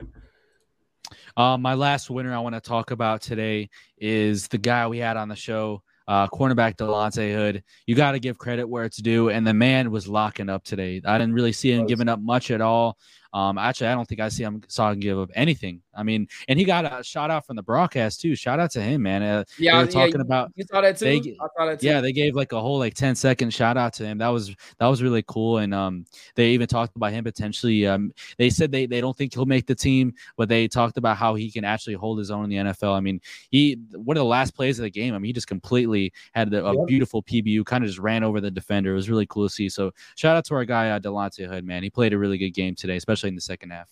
[1.38, 5.18] Uh, my last winner I want to talk about today is the guy we had
[5.18, 7.64] on the show, uh, cornerback Delonte Hood.
[7.86, 11.02] You got to give credit where it's due, and the man was locking up today.
[11.06, 12.98] I didn't really see him giving up much at all.
[13.34, 15.82] Um, actually, I don't think I see him saw him give up anything.
[15.96, 18.36] I mean, and he got a shout out from the broadcast too.
[18.36, 19.22] Shout out to him, man.
[19.22, 20.52] Uh, yeah, they were talking yeah, about.
[20.56, 21.06] You saw that too.
[21.06, 21.88] They, saw that too.
[21.88, 24.18] Yeah, they gave like a whole like 10 second shout out to him.
[24.18, 25.58] That was that was really cool.
[25.58, 27.86] And um, they even talked about him potentially.
[27.86, 31.18] Um, they said they they don't think he'll make the team, but they talked about
[31.18, 32.96] how he can actually hold his own in the NFL.
[32.96, 33.20] I mean,
[33.52, 35.14] he one of the last plays of the game.
[35.14, 36.88] I mean, he just completely had a, a yep.
[36.88, 38.92] beautiful PBU, kind of just ran over the defender.
[38.92, 39.70] It was really cool to see.
[39.70, 41.84] So shout out to our guy uh, Delonte Hood, man.
[41.84, 43.90] He played a really good game today, especially in the second half.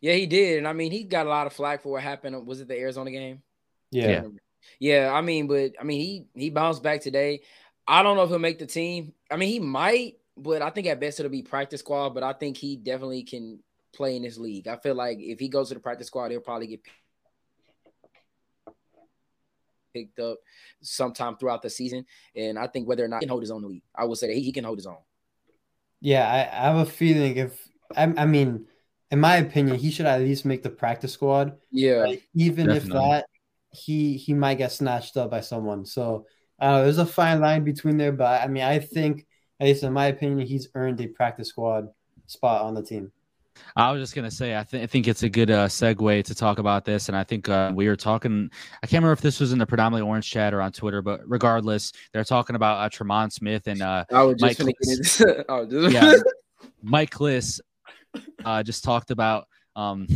[0.00, 0.58] Yeah, he did.
[0.58, 2.46] And I mean, he got a lot of flack for what happened.
[2.46, 3.42] Was it the Arizona game?
[3.90, 4.24] Yeah.
[4.80, 7.42] Yeah, I mean, but I mean, he he bounced back today.
[7.86, 9.12] I don't know if he'll make the team.
[9.30, 10.16] I mean, he might.
[10.36, 12.10] but I think at best it'll be practice squad.
[12.10, 13.60] But I think he definitely can
[13.94, 14.66] play in this league.
[14.66, 16.80] I feel like if he goes to the practice squad, he'll probably get
[19.94, 20.38] picked up
[20.82, 22.04] sometime throughout the season.
[22.34, 24.26] And I think whether or not he can hold his own league, I would say
[24.26, 24.98] that he, he can hold his own.
[26.00, 28.66] Yeah, I, I have a feeling if I, I, mean,
[29.10, 31.56] in my opinion, he should at least make the practice squad.
[31.70, 32.98] Yeah, like, even definitely.
[32.98, 33.26] if that,
[33.70, 35.84] he he might get snatched up by someone.
[35.84, 36.26] So
[36.58, 39.26] uh, there's a fine line between there, but I mean, I think
[39.60, 41.88] at least in my opinion, he's earned a practice squad
[42.26, 43.12] spot on the team.
[43.74, 46.34] I was just gonna say, I, th- I think it's a good uh, segue to
[46.34, 48.50] talk about this, and I think uh, we were talking.
[48.82, 51.20] I can't remember if this was in the predominantly orange chat or on Twitter, but
[51.26, 54.76] regardless, they're talking about uh, Tremon Smith and uh, I was just Mike.
[54.84, 55.44] Klis.
[55.48, 55.94] oh, just...
[55.94, 56.14] yeah,
[56.82, 57.60] Mike Klis
[58.44, 60.06] uh, just talked about um,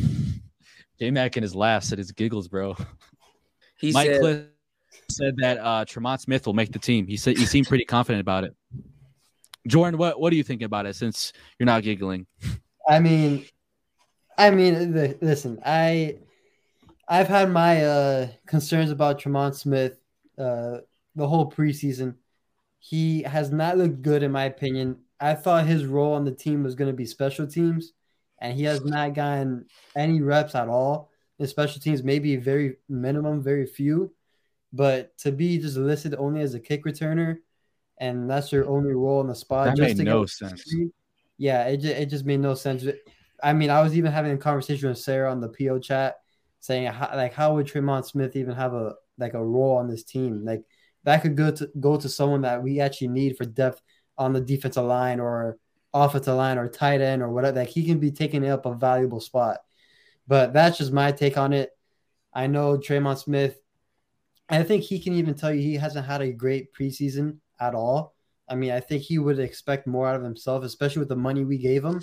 [0.98, 2.76] J Mac and his laughs and his giggles, bro.
[3.78, 4.46] He Mike said, Klis
[5.11, 7.07] said that uh, Tremon Smith will make the team.
[7.07, 8.55] He said he seemed pretty confident about it.
[9.66, 10.96] Jordan, what what do you think about it?
[10.96, 12.26] Since you're not giggling.
[12.88, 13.46] I mean,
[14.36, 16.18] I mean, the, listen, I
[17.09, 19.98] I've had my uh, concerns about Tremon Smith
[20.38, 20.78] uh,
[21.14, 22.14] the whole preseason.
[22.78, 24.98] He has not looked good, in my opinion.
[25.21, 27.93] I thought his role on the team was going to be special teams,
[28.41, 32.03] and he has not gotten any reps at all in special teams.
[32.03, 34.14] Maybe very minimum, very few.
[34.73, 37.39] But to be just listed only as a kick returner,
[37.99, 40.64] and that's your only role in the spot, that just made no sense.
[41.37, 42.85] Yeah, it just, it just made no sense.
[43.43, 46.16] I mean, I was even having a conversation with Sarah on the PO chat
[46.61, 50.05] saying how, like how would Tremon Smith even have a like a role on this
[50.05, 50.45] team?
[50.45, 50.62] Like
[51.05, 53.81] that could go to go to someone that we actually need for depth
[54.21, 55.57] on the defensive line or
[55.93, 57.59] offensive line or tight end or whatever.
[57.59, 59.59] Like he can be taking up a valuable spot.
[60.29, 61.71] But that's just my take on it.
[62.33, 63.59] I know Tremon Smith.
[64.49, 68.14] I think he can even tell you he hasn't had a great preseason at all.
[68.49, 71.45] I mean, I think he would expect more out of himself, especially with the money
[71.45, 72.01] we gave him.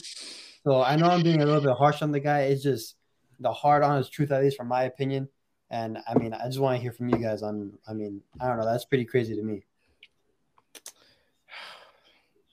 [0.64, 2.42] So I know I'm being a little bit harsh on the guy.
[2.44, 2.96] It's just
[3.40, 5.30] the hard honest truth, at least from my opinion.
[5.70, 7.74] And I mean, I just want to hear from you guys on.
[7.88, 8.66] I mean, I don't know.
[8.66, 9.66] That's pretty crazy to me.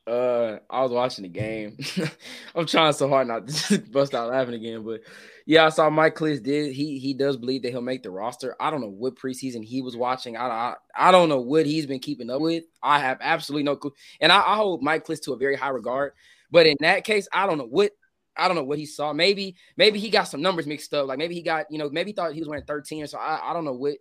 [0.07, 1.79] Uh, I was watching the game.
[2.55, 5.01] I'm trying so hard not to bust out laughing again, but
[5.47, 6.75] yeah, I saw Mike Klis did.
[6.75, 8.55] He he does believe that he'll make the roster.
[8.61, 10.37] I don't know what preseason he was watching.
[10.37, 12.65] I I, I don't know what he's been keeping up with.
[12.83, 15.71] I have absolutely no clue, and I, I hold Mike Klis to a very high
[15.71, 16.13] regard.
[16.51, 17.93] But in that case, I don't know what
[18.37, 19.15] I don't know what he saw.
[19.15, 21.07] Maybe maybe he got some numbers mixed up.
[21.07, 23.19] Like maybe he got you know maybe he thought he was wearing 13 or so.
[23.19, 23.97] I, I don't know what.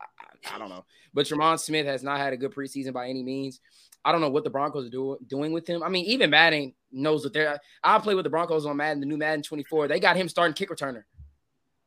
[0.00, 0.84] I, I don't know.
[1.12, 3.60] But Tremon Smith has not had a good preseason by any means.
[4.04, 5.82] I don't know what the Broncos are do, doing with him.
[5.82, 7.60] I mean, even Madden knows that they're.
[7.82, 9.88] I play with the Broncos on Madden, the new Madden 24.
[9.88, 11.04] They got him starting kick returner.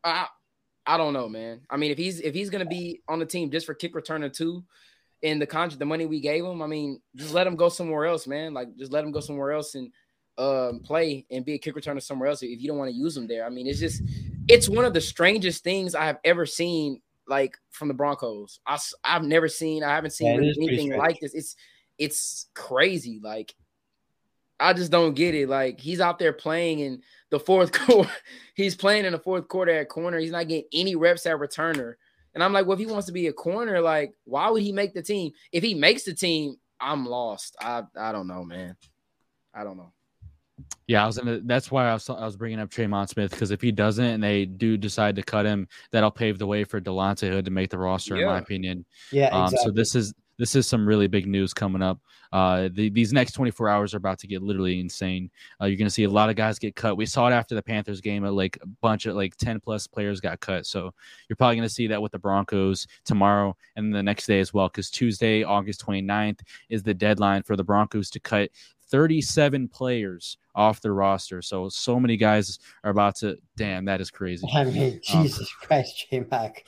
[0.04, 0.28] I,
[0.86, 1.62] I don't know, man.
[1.70, 4.32] I mean, if he's if he's gonna be on the team just for kick returner
[4.32, 4.64] too,
[5.22, 8.06] in the contract, the money we gave him, I mean, just let him go somewhere
[8.06, 8.54] else, man.
[8.54, 9.92] Like, just let him go somewhere else and
[10.38, 13.16] um, play and be a kick returner somewhere else if you don't want to use
[13.16, 13.46] him there.
[13.46, 14.02] I mean, it's just
[14.48, 18.60] it's one of the strangest things I have ever seen like from the Broncos.
[18.66, 21.34] I I've never seen I haven't seen really anything like this.
[21.34, 21.56] It's
[21.98, 23.20] it's crazy.
[23.24, 23.56] Like
[24.60, 25.50] I just don't get it.
[25.50, 28.10] Like he's out there playing in the fourth quarter.
[28.54, 30.20] he's playing in the fourth quarter at corner.
[30.20, 31.96] He's not getting any reps at returner.
[32.34, 34.74] And I'm like, well, if he wants to be a corner, like, why would he
[34.74, 35.32] make the team?
[35.54, 37.56] If he makes the team, I'm lost.
[37.62, 38.76] I I don't know, man.
[39.54, 39.94] I don't know.
[40.88, 41.40] Yeah, I was gonna.
[41.44, 44.24] That's why I was I was bringing up Tremon Smith because if he doesn't and
[44.24, 47.70] they do decide to cut him, that'll pave the way for Delonte Hood to make
[47.70, 48.22] the roster, yeah.
[48.22, 48.86] in my opinion.
[49.12, 49.58] Yeah, exactly.
[49.58, 52.00] um, So this is this is some really big news coming up.
[52.32, 55.30] Uh, the, these next 24 hours are about to get literally insane.
[55.62, 56.98] Uh, you're going to see a lot of guys get cut.
[56.98, 58.24] We saw it after the Panthers game.
[58.24, 60.66] Like a bunch of like 10 plus players got cut.
[60.66, 60.94] So
[61.30, 64.54] you're probably going to see that with the Broncos tomorrow and the next day as
[64.54, 64.68] well.
[64.68, 68.50] Because Tuesday, August 29th, is the deadline for the Broncos to cut
[68.96, 71.42] 37 players off the roster.
[71.42, 73.38] So so many guys are about to.
[73.58, 74.48] Damn, that is crazy.
[74.54, 76.64] I mean, um, Jesus um, Christ, J Mac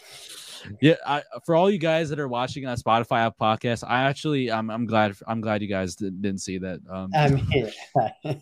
[0.81, 4.51] yeah I, for all you guys that are watching on spotify app podcast i actually
[4.51, 7.71] i'm, I'm glad i'm glad you guys did, not see that um i mean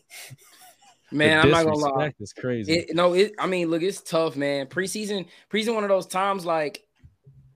[1.11, 4.37] man i'm not gonna lie it's crazy it, no it i mean look it's tough
[4.37, 6.81] man preseason preseason one of those times like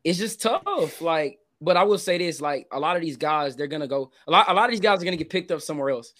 [0.03, 3.55] it's just tough like but i will say this like a lot of these guys
[3.55, 5.62] they're gonna go a lot a lot of these guys are gonna get picked up
[5.62, 6.14] somewhere else.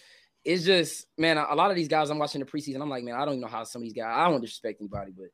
[0.46, 3.04] It's just man a, a lot of these guys i'm watching the preseason i'm like
[3.04, 5.28] man i don't even know how some of these guys i don't disrespect anybody but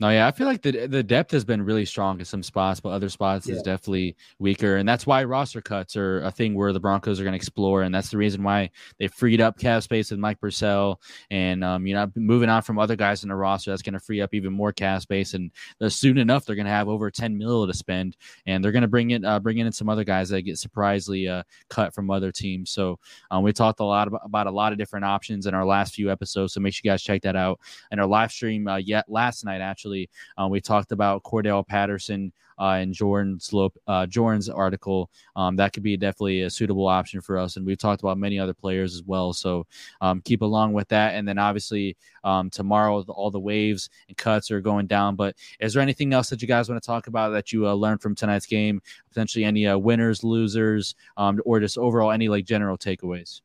[0.00, 2.80] No, yeah, I feel like the the depth has been really strong in some spots,
[2.80, 3.56] but other spots yeah.
[3.56, 7.22] is definitely weaker, and that's why roster cuts are a thing where the Broncos are
[7.22, 10.40] going to explore, and that's the reason why they freed up cap space with Mike
[10.40, 13.92] Purcell, and um, you know, moving on from other guys in the roster, that's going
[13.92, 15.50] to free up even more cap space, and
[15.88, 18.88] soon enough they're going to have over ten mil to spend, and they're going to
[18.88, 22.32] bring in uh, bring in some other guys that get surprisingly uh, cut from other
[22.32, 22.70] teams.
[22.70, 22.98] So
[23.30, 25.94] um, we talked a lot about, about, a lot of different options in our last
[25.94, 27.60] few episodes, so make sure you guys check that out.
[27.90, 29.89] And our live stream uh, yet last night actually
[30.40, 33.52] Uh, we talked about Cordarrelle Patterson uh, Jordan's
[33.86, 35.10] uh, Jordan's article.
[35.34, 38.38] Um, that could be definitely a suitable option for us, and we've talked about many
[38.38, 39.32] other players as well.
[39.32, 39.66] So
[40.00, 44.50] um, keep along with that, and then obviously um, tomorrow all the waves and cuts
[44.50, 45.16] are going down.
[45.16, 47.72] But is there anything else that you guys want to talk about that you uh,
[47.72, 48.82] learned from tonight's game?
[49.08, 53.40] Potentially any uh, winners, losers, um, or just overall any like general takeaways?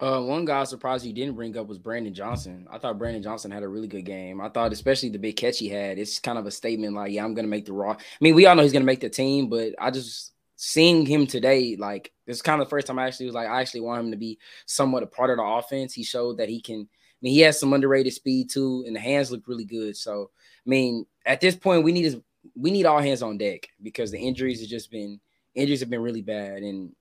[0.00, 2.66] Uh, one guy surprised you didn't bring up was Brandon Johnson.
[2.70, 4.40] I thought Brandon Johnson had a really good game.
[4.40, 7.22] I thought, especially the big catch he had, it's kind of a statement like, yeah,
[7.22, 7.92] I'm going to make the raw.
[7.92, 11.04] I mean, we all know he's going to make the team, but I just seeing
[11.04, 13.82] him today, like, it's kind of the first time I actually was like, I actually
[13.82, 15.92] want him to be somewhat a part of the offense.
[15.92, 16.80] He showed that he can.
[16.80, 19.98] I mean, he has some underrated speed too, and the hands look really good.
[19.98, 20.30] So,
[20.66, 22.16] I mean, at this point, we need his,
[22.56, 25.20] we need all hands on deck because the injuries have just been
[25.54, 26.94] injuries have been really bad, and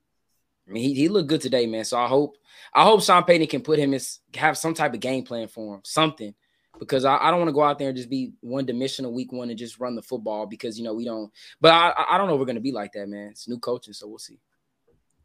[0.69, 1.83] I mean, he, he looked good today, man.
[1.83, 2.37] So I hope
[2.73, 5.75] I hope Sean Payton can put him as have some type of game plan for
[5.75, 6.33] him, something.
[6.77, 9.33] Because I, I don't want to go out there and just be one dimensional week
[9.33, 11.31] one and just run the football because you know we don't.
[11.59, 13.29] But I I don't know we're gonna be like that, man.
[13.31, 14.39] It's new coaching, so we'll see.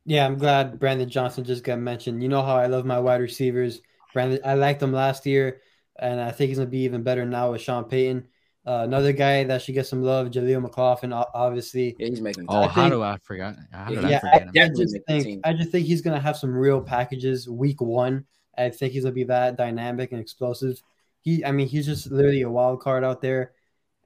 [0.07, 2.23] Yeah, I'm glad Brandon Johnson just got mentioned.
[2.23, 3.81] You know how I love my wide receivers.
[4.13, 5.61] Brandon, I liked him last year,
[5.99, 8.27] and I think he's gonna be even better now with Sean Payton.
[8.67, 11.95] Uh, another guy that should get some love, Jaleel McLaughlin, obviously.
[11.99, 12.47] Yeah, he's making.
[12.49, 13.57] Oh, how do I forget?
[13.71, 14.53] How did yeah, I forget him?
[14.57, 18.25] I, I just think I just think he's gonna have some real packages week one.
[18.57, 20.83] I think he's gonna be that dynamic and explosive.
[21.21, 23.53] He, I mean, he's just literally a wild card out there,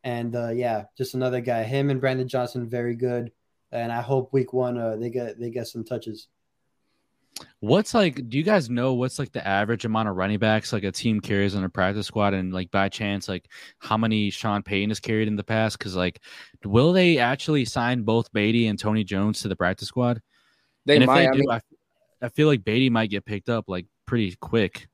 [0.03, 1.63] and uh, yeah, just another guy.
[1.63, 3.31] Him and Brandon Johnson, very good,
[3.71, 6.27] and I hope week one uh, they get they get some touches.
[7.61, 8.28] What's like?
[8.28, 11.20] Do you guys know what's like the average amount of running backs like a team
[11.20, 15.01] carries on a practice squad, and like by chance, like how many Sean Payton has
[15.01, 15.78] carried in the past?
[15.78, 16.20] Because like,
[16.64, 20.20] will they actually sign both Badie and Tony Jones to the practice squad?
[20.86, 21.22] They and might.
[21.22, 21.61] If they do, I, mean,
[22.22, 24.89] I, I feel like Badie might get picked up like pretty quick.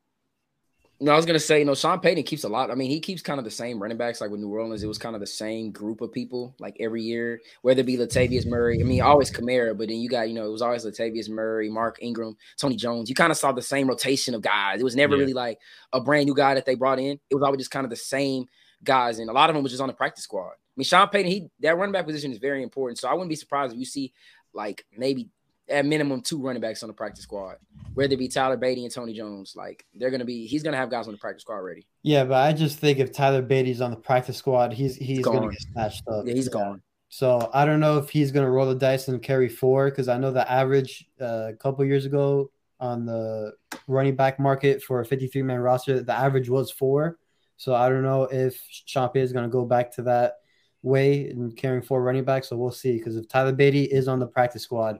[1.04, 2.70] No, I was gonna say, you know, Sean Payton keeps a lot.
[2.70, 4.22] I mean, he keeps kind of the same running backs.
[4.22, 7.02] Like with New Orleans, it was kind of the same group of people, like every
[7.02, 8.80] year, whether it be Latavius Murray.
[8.80, 11.68] I mean, always Kamara, but then you got, you know, it was always Latavius Murray,
[11.68, 13.10] Mark Ingram, Tony Jones.
[13.10, 14.80] You kind of saw the same rotation of guys.
[14.80, 15.20] It was never yeah.
[15.20, 15.58] really like
[15.92, 17.20] a brand new guy that they brought in.
[17.28, 18.46] It was always just kind of the same
[18.82, 20.52] guys, and a lot of them was just on the practice squad.
[20.52, 22.98] I mean, Sean Payton, he that running back position is very important.
[22.98, 24.14] So I wouldn't be surprised if you see
[24.54, 25.28] like maybe
[25.68, 27.56] at minimum two running backs on the practice squad,
[27.94, 29.54] whether it be Tyler Badie and Tony Jones.
[29.56, 31.86] Like they're gonna be, he's gonna have guys on the practice squad already.
[32.02, 35.36] Yeah, but I just think if Tyler Badie's on the practice squad, he's he's gone.
[35.36, 36.26] gonna get snatched up.
[36.26, 36.52] Yeah, he's yeah.
[36.52, 36.82] gone.
[37.08, 40.18] So I don't know if he's gonna roll the dice and carry four because I
[40.18, 42.50] know the average uh, a couple years ago
[42.80, 43.52] on the
[43.86, 47.18] running back market for a 53 man roster, the average was four.
[47.56, 50.34] So I don't know if Sean is gonna go back to that
[50.82, 52.48] way and carrying four running backs.
[52.48, 52.98] So we'll see.
[52.98, 54.98] Because if Tyler Badie is on the practice squad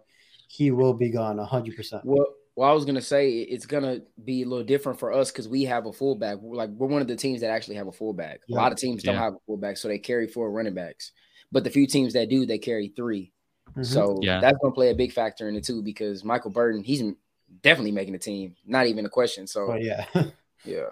[0.49, 2.01] he will be gone 100%.
[2.05, 2.26] Well,
[2.57, 5.64] well, I was gonna say it's gonna be a little different for us because we
[5.64, 6.38] have a fullback.
[6.38, 8.42] We're like we're one of the teams that actually have a fullback.
[8.47, 8.57] Yeah.
[8.57, 11.11] A lot of teams don't have a fullback, so they carry four running backs.
[11.51, 13.32] But the few teams that do, they carry 3
[13.70, 13.82] mm-hmm.
[13.82, 14.40] So yeah.
[14.40, 17.03] that's gonna play a big factor in it too because Michael Burton, he's
[17.62, 19.49] definitely making the team, not even a question.
[19.49, 20.07] So oh, yeah,
[20.64, 20.90] yeah.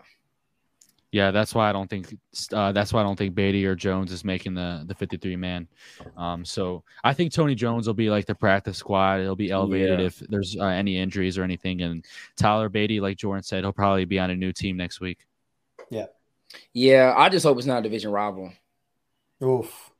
[1.13, 2.17] Yeah, that's why I don't think
[2.55, 5.69] uh, that's why I don't think Badie or Jones is making the the 53 man.
[6.17, 9.21] Um, so I think Tony Jones will be like the practice squad.
[9.21, 10.07] He'll be elevated yeah.
[10.07, 11.83] if there's uh, any injuries or anything.
[11.83, 12.03] And
[12.37, 15.19] Tyler Badie, like Jordan said, he'll probably be on a new team next week.
[15.91, 16.07] Yeah,
[16.73, 17.15] yeah.
[17.15, 18.51] I just hope it's not a division rival.
[19.45, 19.91] Oof,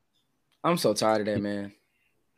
[0.65, 1.75] I'm so tired of that, man.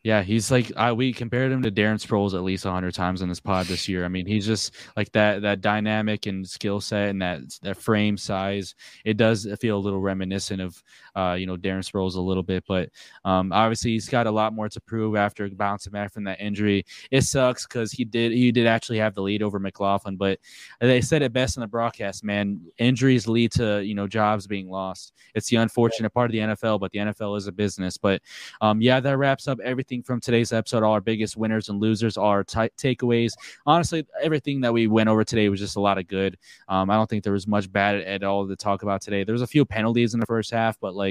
[0.05, 3.27] Yeah, he's like I, we compared him to Darren Sproles at least hundred times in
[3.27, 4.05] this pod this year.
[4.05, 8.15] I mean, he's just like that that dynamic and skill set and that that frame
[8.15, 8.75] size.
[9.03, 10.83] It does feel a little reminiscent of
[11.15, 12.89] uh, you know Darren Sproles a little bit, but
[13.23, 16.85] um, obviously he's got a lot more to prove after bouncing back from that injury.
[17.11, 20.39] It sucks because he did he did actually have the lead over McLaughlin, but
[20.79, 22.23] they said it best in the broadcast.
[22.23, 25.13] Man, injuries lead to you know jobs being lost.
[25.33, 27.97] It's the unfortunate part of the NFL, but the NFL is a business.
[27.97, 28.21] But
[28.61, 32.17] um, yeah, that wraps up everything from today's episode, all our biggest winners and losers,
[32.17, 33.33] our t- takeaways.
[33.65, 36.37] Honestly, everything that we went over today was just a lot of good.
[36.67, 39.23] Um, I don't think there was much bad at, all to talk about today.
[39.23, 41.04] There was a few penalties in the first half, but like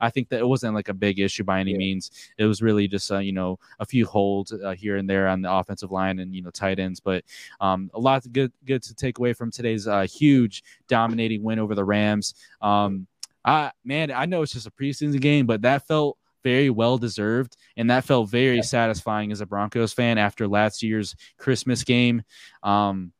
[0.00, 1.78] I think that it wasn't like a big issue by any yeah.
[1.78, 2.10] means.
[2.38, 5.42] It was really just uh, you know a few holds uh, here and there on
[5.42, 7.24] the offensive line and you know tight ends, but
[7.60, 11.58] um, a lot of good good to take away from today's uh, huge dominating win
[11.58, 12.34] over the Rams.
[12.60, 13.06] Um,
[13.44, 17.56] I man, I know it's just a preseason game, but that felt very well deserved,
[17.76, 18.62] and that felt very yeah.
[18.62, 22.22] satisfying as a Broncos fan after last year's Christmas game.
[22.62, 23.12] Um,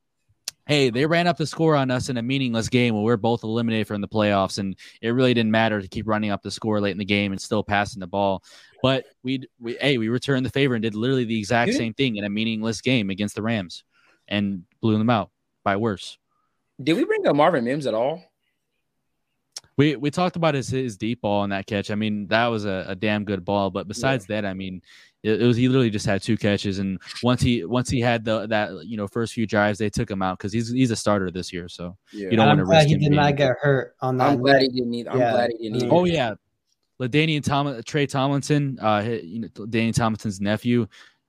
[0.71, 3.43] hey, they ran up the score on us in a meaningless game where we're both
[3.43, 6.81] eliminated from the playoffs, and it really didn't matter to keep running up the score
[6.81, 8.45] late in the game and still passing the ball.
[8.81, 12.15] But we, we hey, we returned the favor and did literally the exact same thing
[12.17, 13.83] in a meaningless game against the Rams,
[14.29, 15.31] and blew them out
[15.65, 16.19] by worse.
[16.81, 18.23] Did we bring up Marvin Mims at all?
[19.81, 21.91] We we talked about his his deep ball in that catch.
[21.91, 23.71] I mean, that was a, a damn good ball.
[23.71, 24.43] But besides yeah.
[24.43, 24.83] that, I mean,
[25.23, 28.23] it, it, was he literally just had two catches, and once he once he had
[28.23, 30.97] the that you know first few drives, they took him out because he's he's a
[30.97, 31.67] starter this year.
[31.67, 32.29] So yeah.
[32.31, 32.89] you don't want to risk.
[32.89, 34.33] He did not get hurt on that.
[34.33, 34.91] I'm glad he didn't.
[34.91, 35.33] Need, I'm yeah.
[35.33, 35.91] glad he didn't.
[35.91, 36.35] Oh yeah,
[37.01, 40.89] LaDainian Tom Tre Tomlinson, uh, you know, Danny Tomlinson's nephew.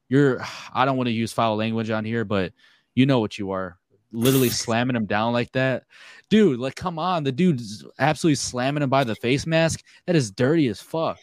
[0.10, 0.42] You're
[0.74, 2.52] I don't want to use foul language on here, but
[2.96, 3.78] you know what you are
[4.12, 5.84] literally slamming him down like that.
[6.32, 7.26] Dude, like, come on.
[7.26, 9.84] The dude's absolutely slamming him by the face mask.
[10.08, 11.20] That is dirty as fuck.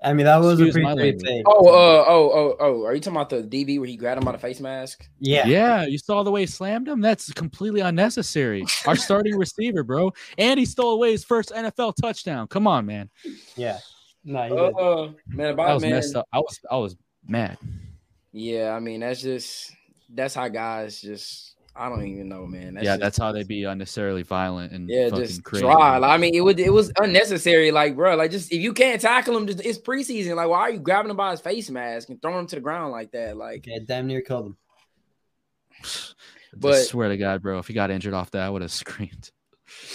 [0.00, 1.42] I mean, that was Excuse a pretty great thing.
[1.44, 2.84] Oh, uh, oh, oh, oh.
[2.84, 5.08] Are you talking about the DB where he grabbed him by the face mask?
[5.18, 5.46] Yeah.
[5.46, 5.86] Yeah.
[5.86, 7.00] You saw the way he slammed him?
[7.00, 8.64] That's completely unnecessary.
[8.86, 10.12] Our starting receiver, bro.
[10.38, 12.46] And he stole away his first NFL touchdown.
[12.46, 13.10] Come on, man.
[13.56, 13.78] Yeah.
[14.24, 15.92] No, uh, man, about, I was man.
[15.92, 16.26] messed up.
[16.32, 16.96] I was I was
[17.26, 17.58] mad.
[18.32, 19.70] Yeah, I mean, that's just
[20.08, 22.74] that's how guys just I don't even know, man.
[22.74, 25.64] That's yeah, just, that's how they be unnecessarily violent and yeah, just crazy.
[25.64, 25.98] dry.
[25.98, 27.72] I mean, it would it was unnecessary.
[27.72, 30.36] Like, bro, like just if you can't tackle him, just it's preseason.
[30.36, 32.60] Like, why are you grabbing him by his face mask and throwing him to the
[32.60, 33.36] ground like that?
[33.36, 34.56] Like, yeah, damn near killed him.
[36.56, 38.72] but I swear to God, bro, if he got injured off that, I would have
[38.72, 39.32] screamed.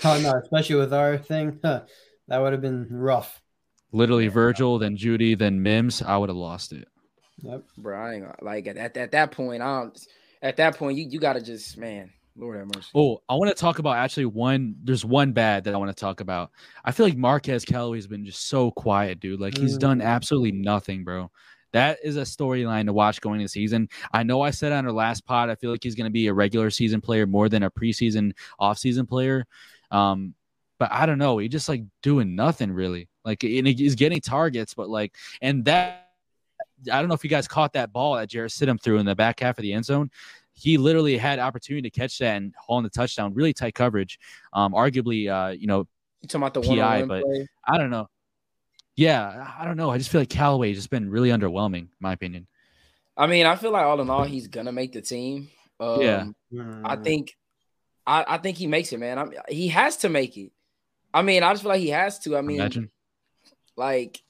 [0.03, 1.83] Oh no, especially with our thing, huh,
[2.27, 3.41] that would have been rough.
[3.93, 6.89] Literally, Virgil, then Jeudy, then Mims, I would have lost it.
[7.41, 7.97] Yep, bro.
[7.97, 10.07] I ain't, like at, at at that point, I don't
[10.41, 12.89] at that point, you you gotta just man, Lord have mercy.
[12.95, 14.75] Oh, I want to talk about actually one.
[14.83, 16.51] There's one bad that I want to talk about.
[16.83, 19.39] I feel like Marquez Callaway's been just so quiet, dude.
[19.39, 20.05] Like he's done mm.
[20.05, 21.31] absolutely nothing, bro.
[21.71, 23.89] That is a storyline to watch going into season.
[24.11, 26.27] I know I said on our last pod, I feel like he's going to be
[26.27, 29.45] a regular season player more than a preseason, off-season player.
[29.91, 30.33] Um,
[30.79, 31.37] but I don't know.
[31.37, 33.07] He just like doing nothing really.
[33.23, 36.08] Like, and he's getting targets, but like, and that
[36.91, 39.15] I don't know if you guys caught that ball that Jarrett Stidham threw in the
[39.15, 40.09] back half of the end zone.
[40.53, 43.33] He literally had opportunity to catch that and haul in the touchdown.
[43.33, 44.19] Really tight coverage.
[44.53, 45.87] Um, arguably, uh, you know,
[46.21, 47.47] you talking about the PI, but play?
[47.65, 48.09] I don't know.
[48.95, 49.89] Yeah, I don't know.
[49.89, 52.47] I just feel like Callaway has just been really underwhelming, in my opinion.
[53.15, 55.49] I mean, I feel like all in all, he's gonna make the team.
[55.79, 56.25] Um, yeah,
[56.83, 57.37] I think,
[58.05, 59.17] I, I think he makes it, man.
[59.17, 60.51] I mean, he has to make it.
[61.13, 62.35] I mean, I just feel like he has to.
[62.35, 62.91] I mean, Imagine.
[63.77, 64.21] like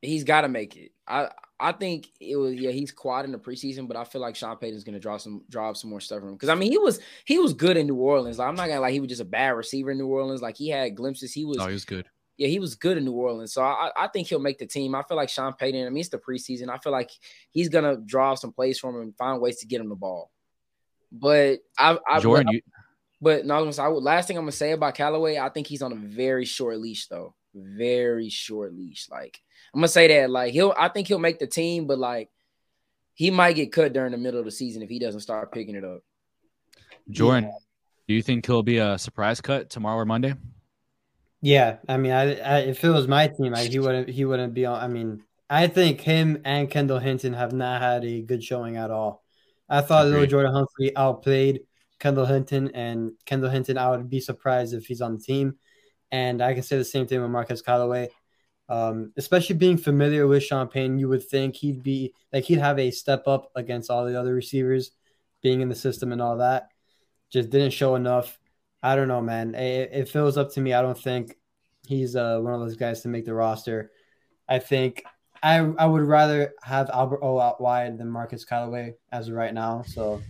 [0.00, 0.92] he's got to make it.
[1.10, 4.36] I I think it was yeah he's quad in the preseason, but I feel like
[4.36, 6.78] Sean Payton's gonna draw some drop some more stuff from him because I mean he
[6.78, 8.38] was he was good in New Orleans.
[8.38, 10.40] Like, I'm not gonna like he was just a bad receiver in New Orleans.
[10.40, 11.32] Like he had glimpses.
[11.32, 12.08] He was oh he was good.
[12.38, 13.52] Yeah, he was good in New Orleans.
[13.52, 14.94] So I, I think he'll make the team.
[14.94, 15.86] I feel like Sean Payton.
[15.86, 16.70] I mean, it's the preseason.
[16.70, 17.10] I feel like
[17.50, 20.30] he's gonna draw some plays from him and find ways to get him the ball.
[21.12, 22.60] But I, I Jordan, but, you...
[23.20, 25.96] but no, I, last thing I'm gonna say about Callaway, I think he's on a
[25.96, 29.08] very short leash though, very short leash.
[29.10, 29.40] Like
[29.74, 32.30] I'm gonna say that like he'll I think he'll make the team, but like
[33.14, 35.74] he might get cut during the middle of the season if he doesn't start picking
[35.74, 36.00] it up.
[37.10, 37.58] Jordan, yeah.
[38.08, 40.34] do you think he'll be a surprise cut tomorrow or Monday?
[41.42, 44.54] Yeah, I mean, I, I if it was my team, I, he wouldn't he wouldn't
[44.54, 44.80] be on.
[44.80, 48.90] I mean, I think him and Kendall Hinton have not had a good showing at
[48.90, 49.22] all.
[49.68, 51.60] I thought little Jordan Humphrey outplayed
[52.00, 55.56] Kendall Hinton, and Kendall Hinton, I would be surprised if he's on the team.
[56.12, 58.10] And I can say the same thing with Marquez Callaway.
[58.68, 62.78] Um, especially being familiar with Sean Payton, you would think he'd be like he'd have
[62.78, 64.92] a step up against all the other receivers,
[65.42, 66.68] being in the system and all that.
[67.30, 68.38] Just didn't show enough.
[68.82, 69.54] I don't know, man.
[69.54, 70.72] It, it feels up to me.
[70.72, 71.36] I don't think
[71.86, 73.90] he's uh, one of those guys to make the roster.
[74.48, 75.04] I think
[75.42, 79.54] I I would rather have Albert O out wide than Marquez Callaway as of right
[79.54, 79.82] now.
[79.82, 80.22] So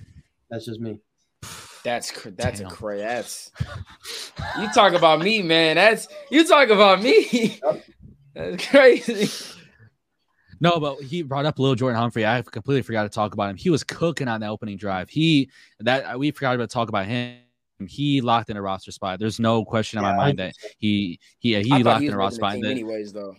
[0.49, 1.01] that's just me.
[1.85, 2.69] That's that's Damn.
[2.69, 3.03] a crazy.
[3.03, 3.51] That's
[4.59, 5.77] you talk about me, man.
[5.77, 7.59] That's you talk about me.
[8.35, 9.57] That's crazy.
[10.61, 12.27] No, but he brought up Lil Jordan Humphrey.
[12.27, 13.57] I completely forgot to talk about him.
[13.57, 15.09] He was cooking on the opening drive.
[15.09, 15.51] He
[15.81, 17.39] that we forgot to talk about him.
[17.89, 19.19] He locked in a roster spot.
[19.19, 22.37] There's no question in my mind that he he he locked he in a roster
[22.37, 22.57] spot.
[22.63, 23.37] anyways, though.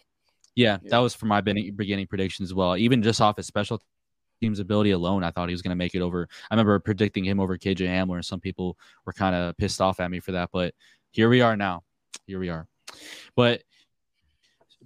[0.55, 2.75] Yeah, yeah, that was for my beginning predictions as well.
[2.75, 3.79] Even just off his special
[4.41, 6.27] teams ability alone, I thought he was going to make it over.
[6.49, 9.99] I remember predicting him over KJ Hamler, and some people were kind of pissed off
[9.99, 10.49] at me for that.
[10.51, 10.73] But
[11.11, 11.83] here we are now.
[12.25, 12.67] Here we are.
[13.35, 13.63] But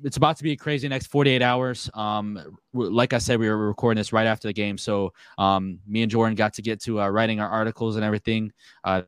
[0.04, 1.90] it's about to be a crazy next 48 hours.
[1.94, 6.02] Um, like I said, we were recording this right after the game, so um, me
[6.02, 8.52] and Jordan got to get to uh, writing our articles and everything.
[8.84, 9.04] Uh,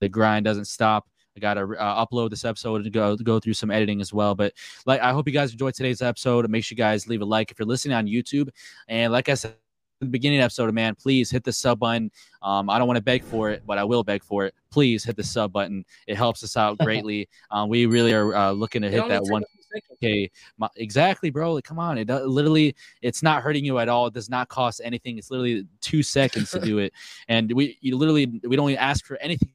[0.00, 1.06] the grind doesn't stop.
[1.36, 4.34] I got to uh, upload this episode and go go through some editing as well.
[4.34, 4.54] But
[4.86, 6.48] like, I hope you guys enjoyed today's episode.
[6.50, 8.48] Make sure you guys leave a like if you're listening on YouTube.
[8.88, 9.54] And like I said,
[10.00, 12.10] the beginning the episode, man, please hit the sub button.
[12.42, 14.54] Um, I don't want to beg for it, but I will beg for it.
[14.70, 15.84] Please hit the sub button.
[16.06, 17.28] It helps us out greatly.
[17.50, 19.44] um, we really are uh, looking to hit that one.
[19.92, 20.28] Okay,
[20.76, 21.54] exactly, bro.
[21.54, 24.06] Like, come on, it does, literally, it's not hurting you at all.
[24.06, 25.16] It does not cost anything.
[25.16, 26.92] It's literally two seconds to do it,
[27.28, 29.50] and we you literally we don't even ask for anything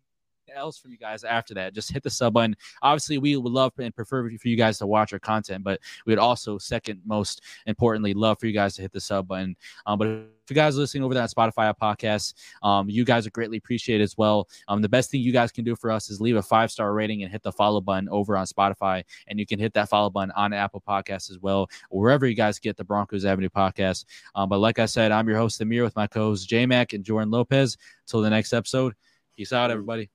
[0.55, 2.55] else from you guys after that, just hit the sub button.
[2.81, 6.11] Obviously, we would love and prefer for you guys to watch our content, but we
[6.11, 9.55] would also, second most importantly, love for you guys to hit the sub button.
[9.85, 13.31] Um, but if you guys are listening over on Spotify podcast, um, you guys are
[13.31, 14.47] greatly appreciated as well.
[14.67, 16.93] Um, the best thing you guys can do for us is leave a five star
[16.93, 20.09] rating and hit the follow button over on Spotify, and you can hit that follow
[20.09, 24.05] button on Apple Podcasts as well, wherever you guys get the Broncos Avenue podcast.
[24.35, 27.03] Um, but like I said, I'm your host Amir with my co-hosts J Mac and
[27.03, 27.77] Jordan Lopez.
[28.05, 28.93] Until the next episode,
[29.35, 30.14] peace out, everybody.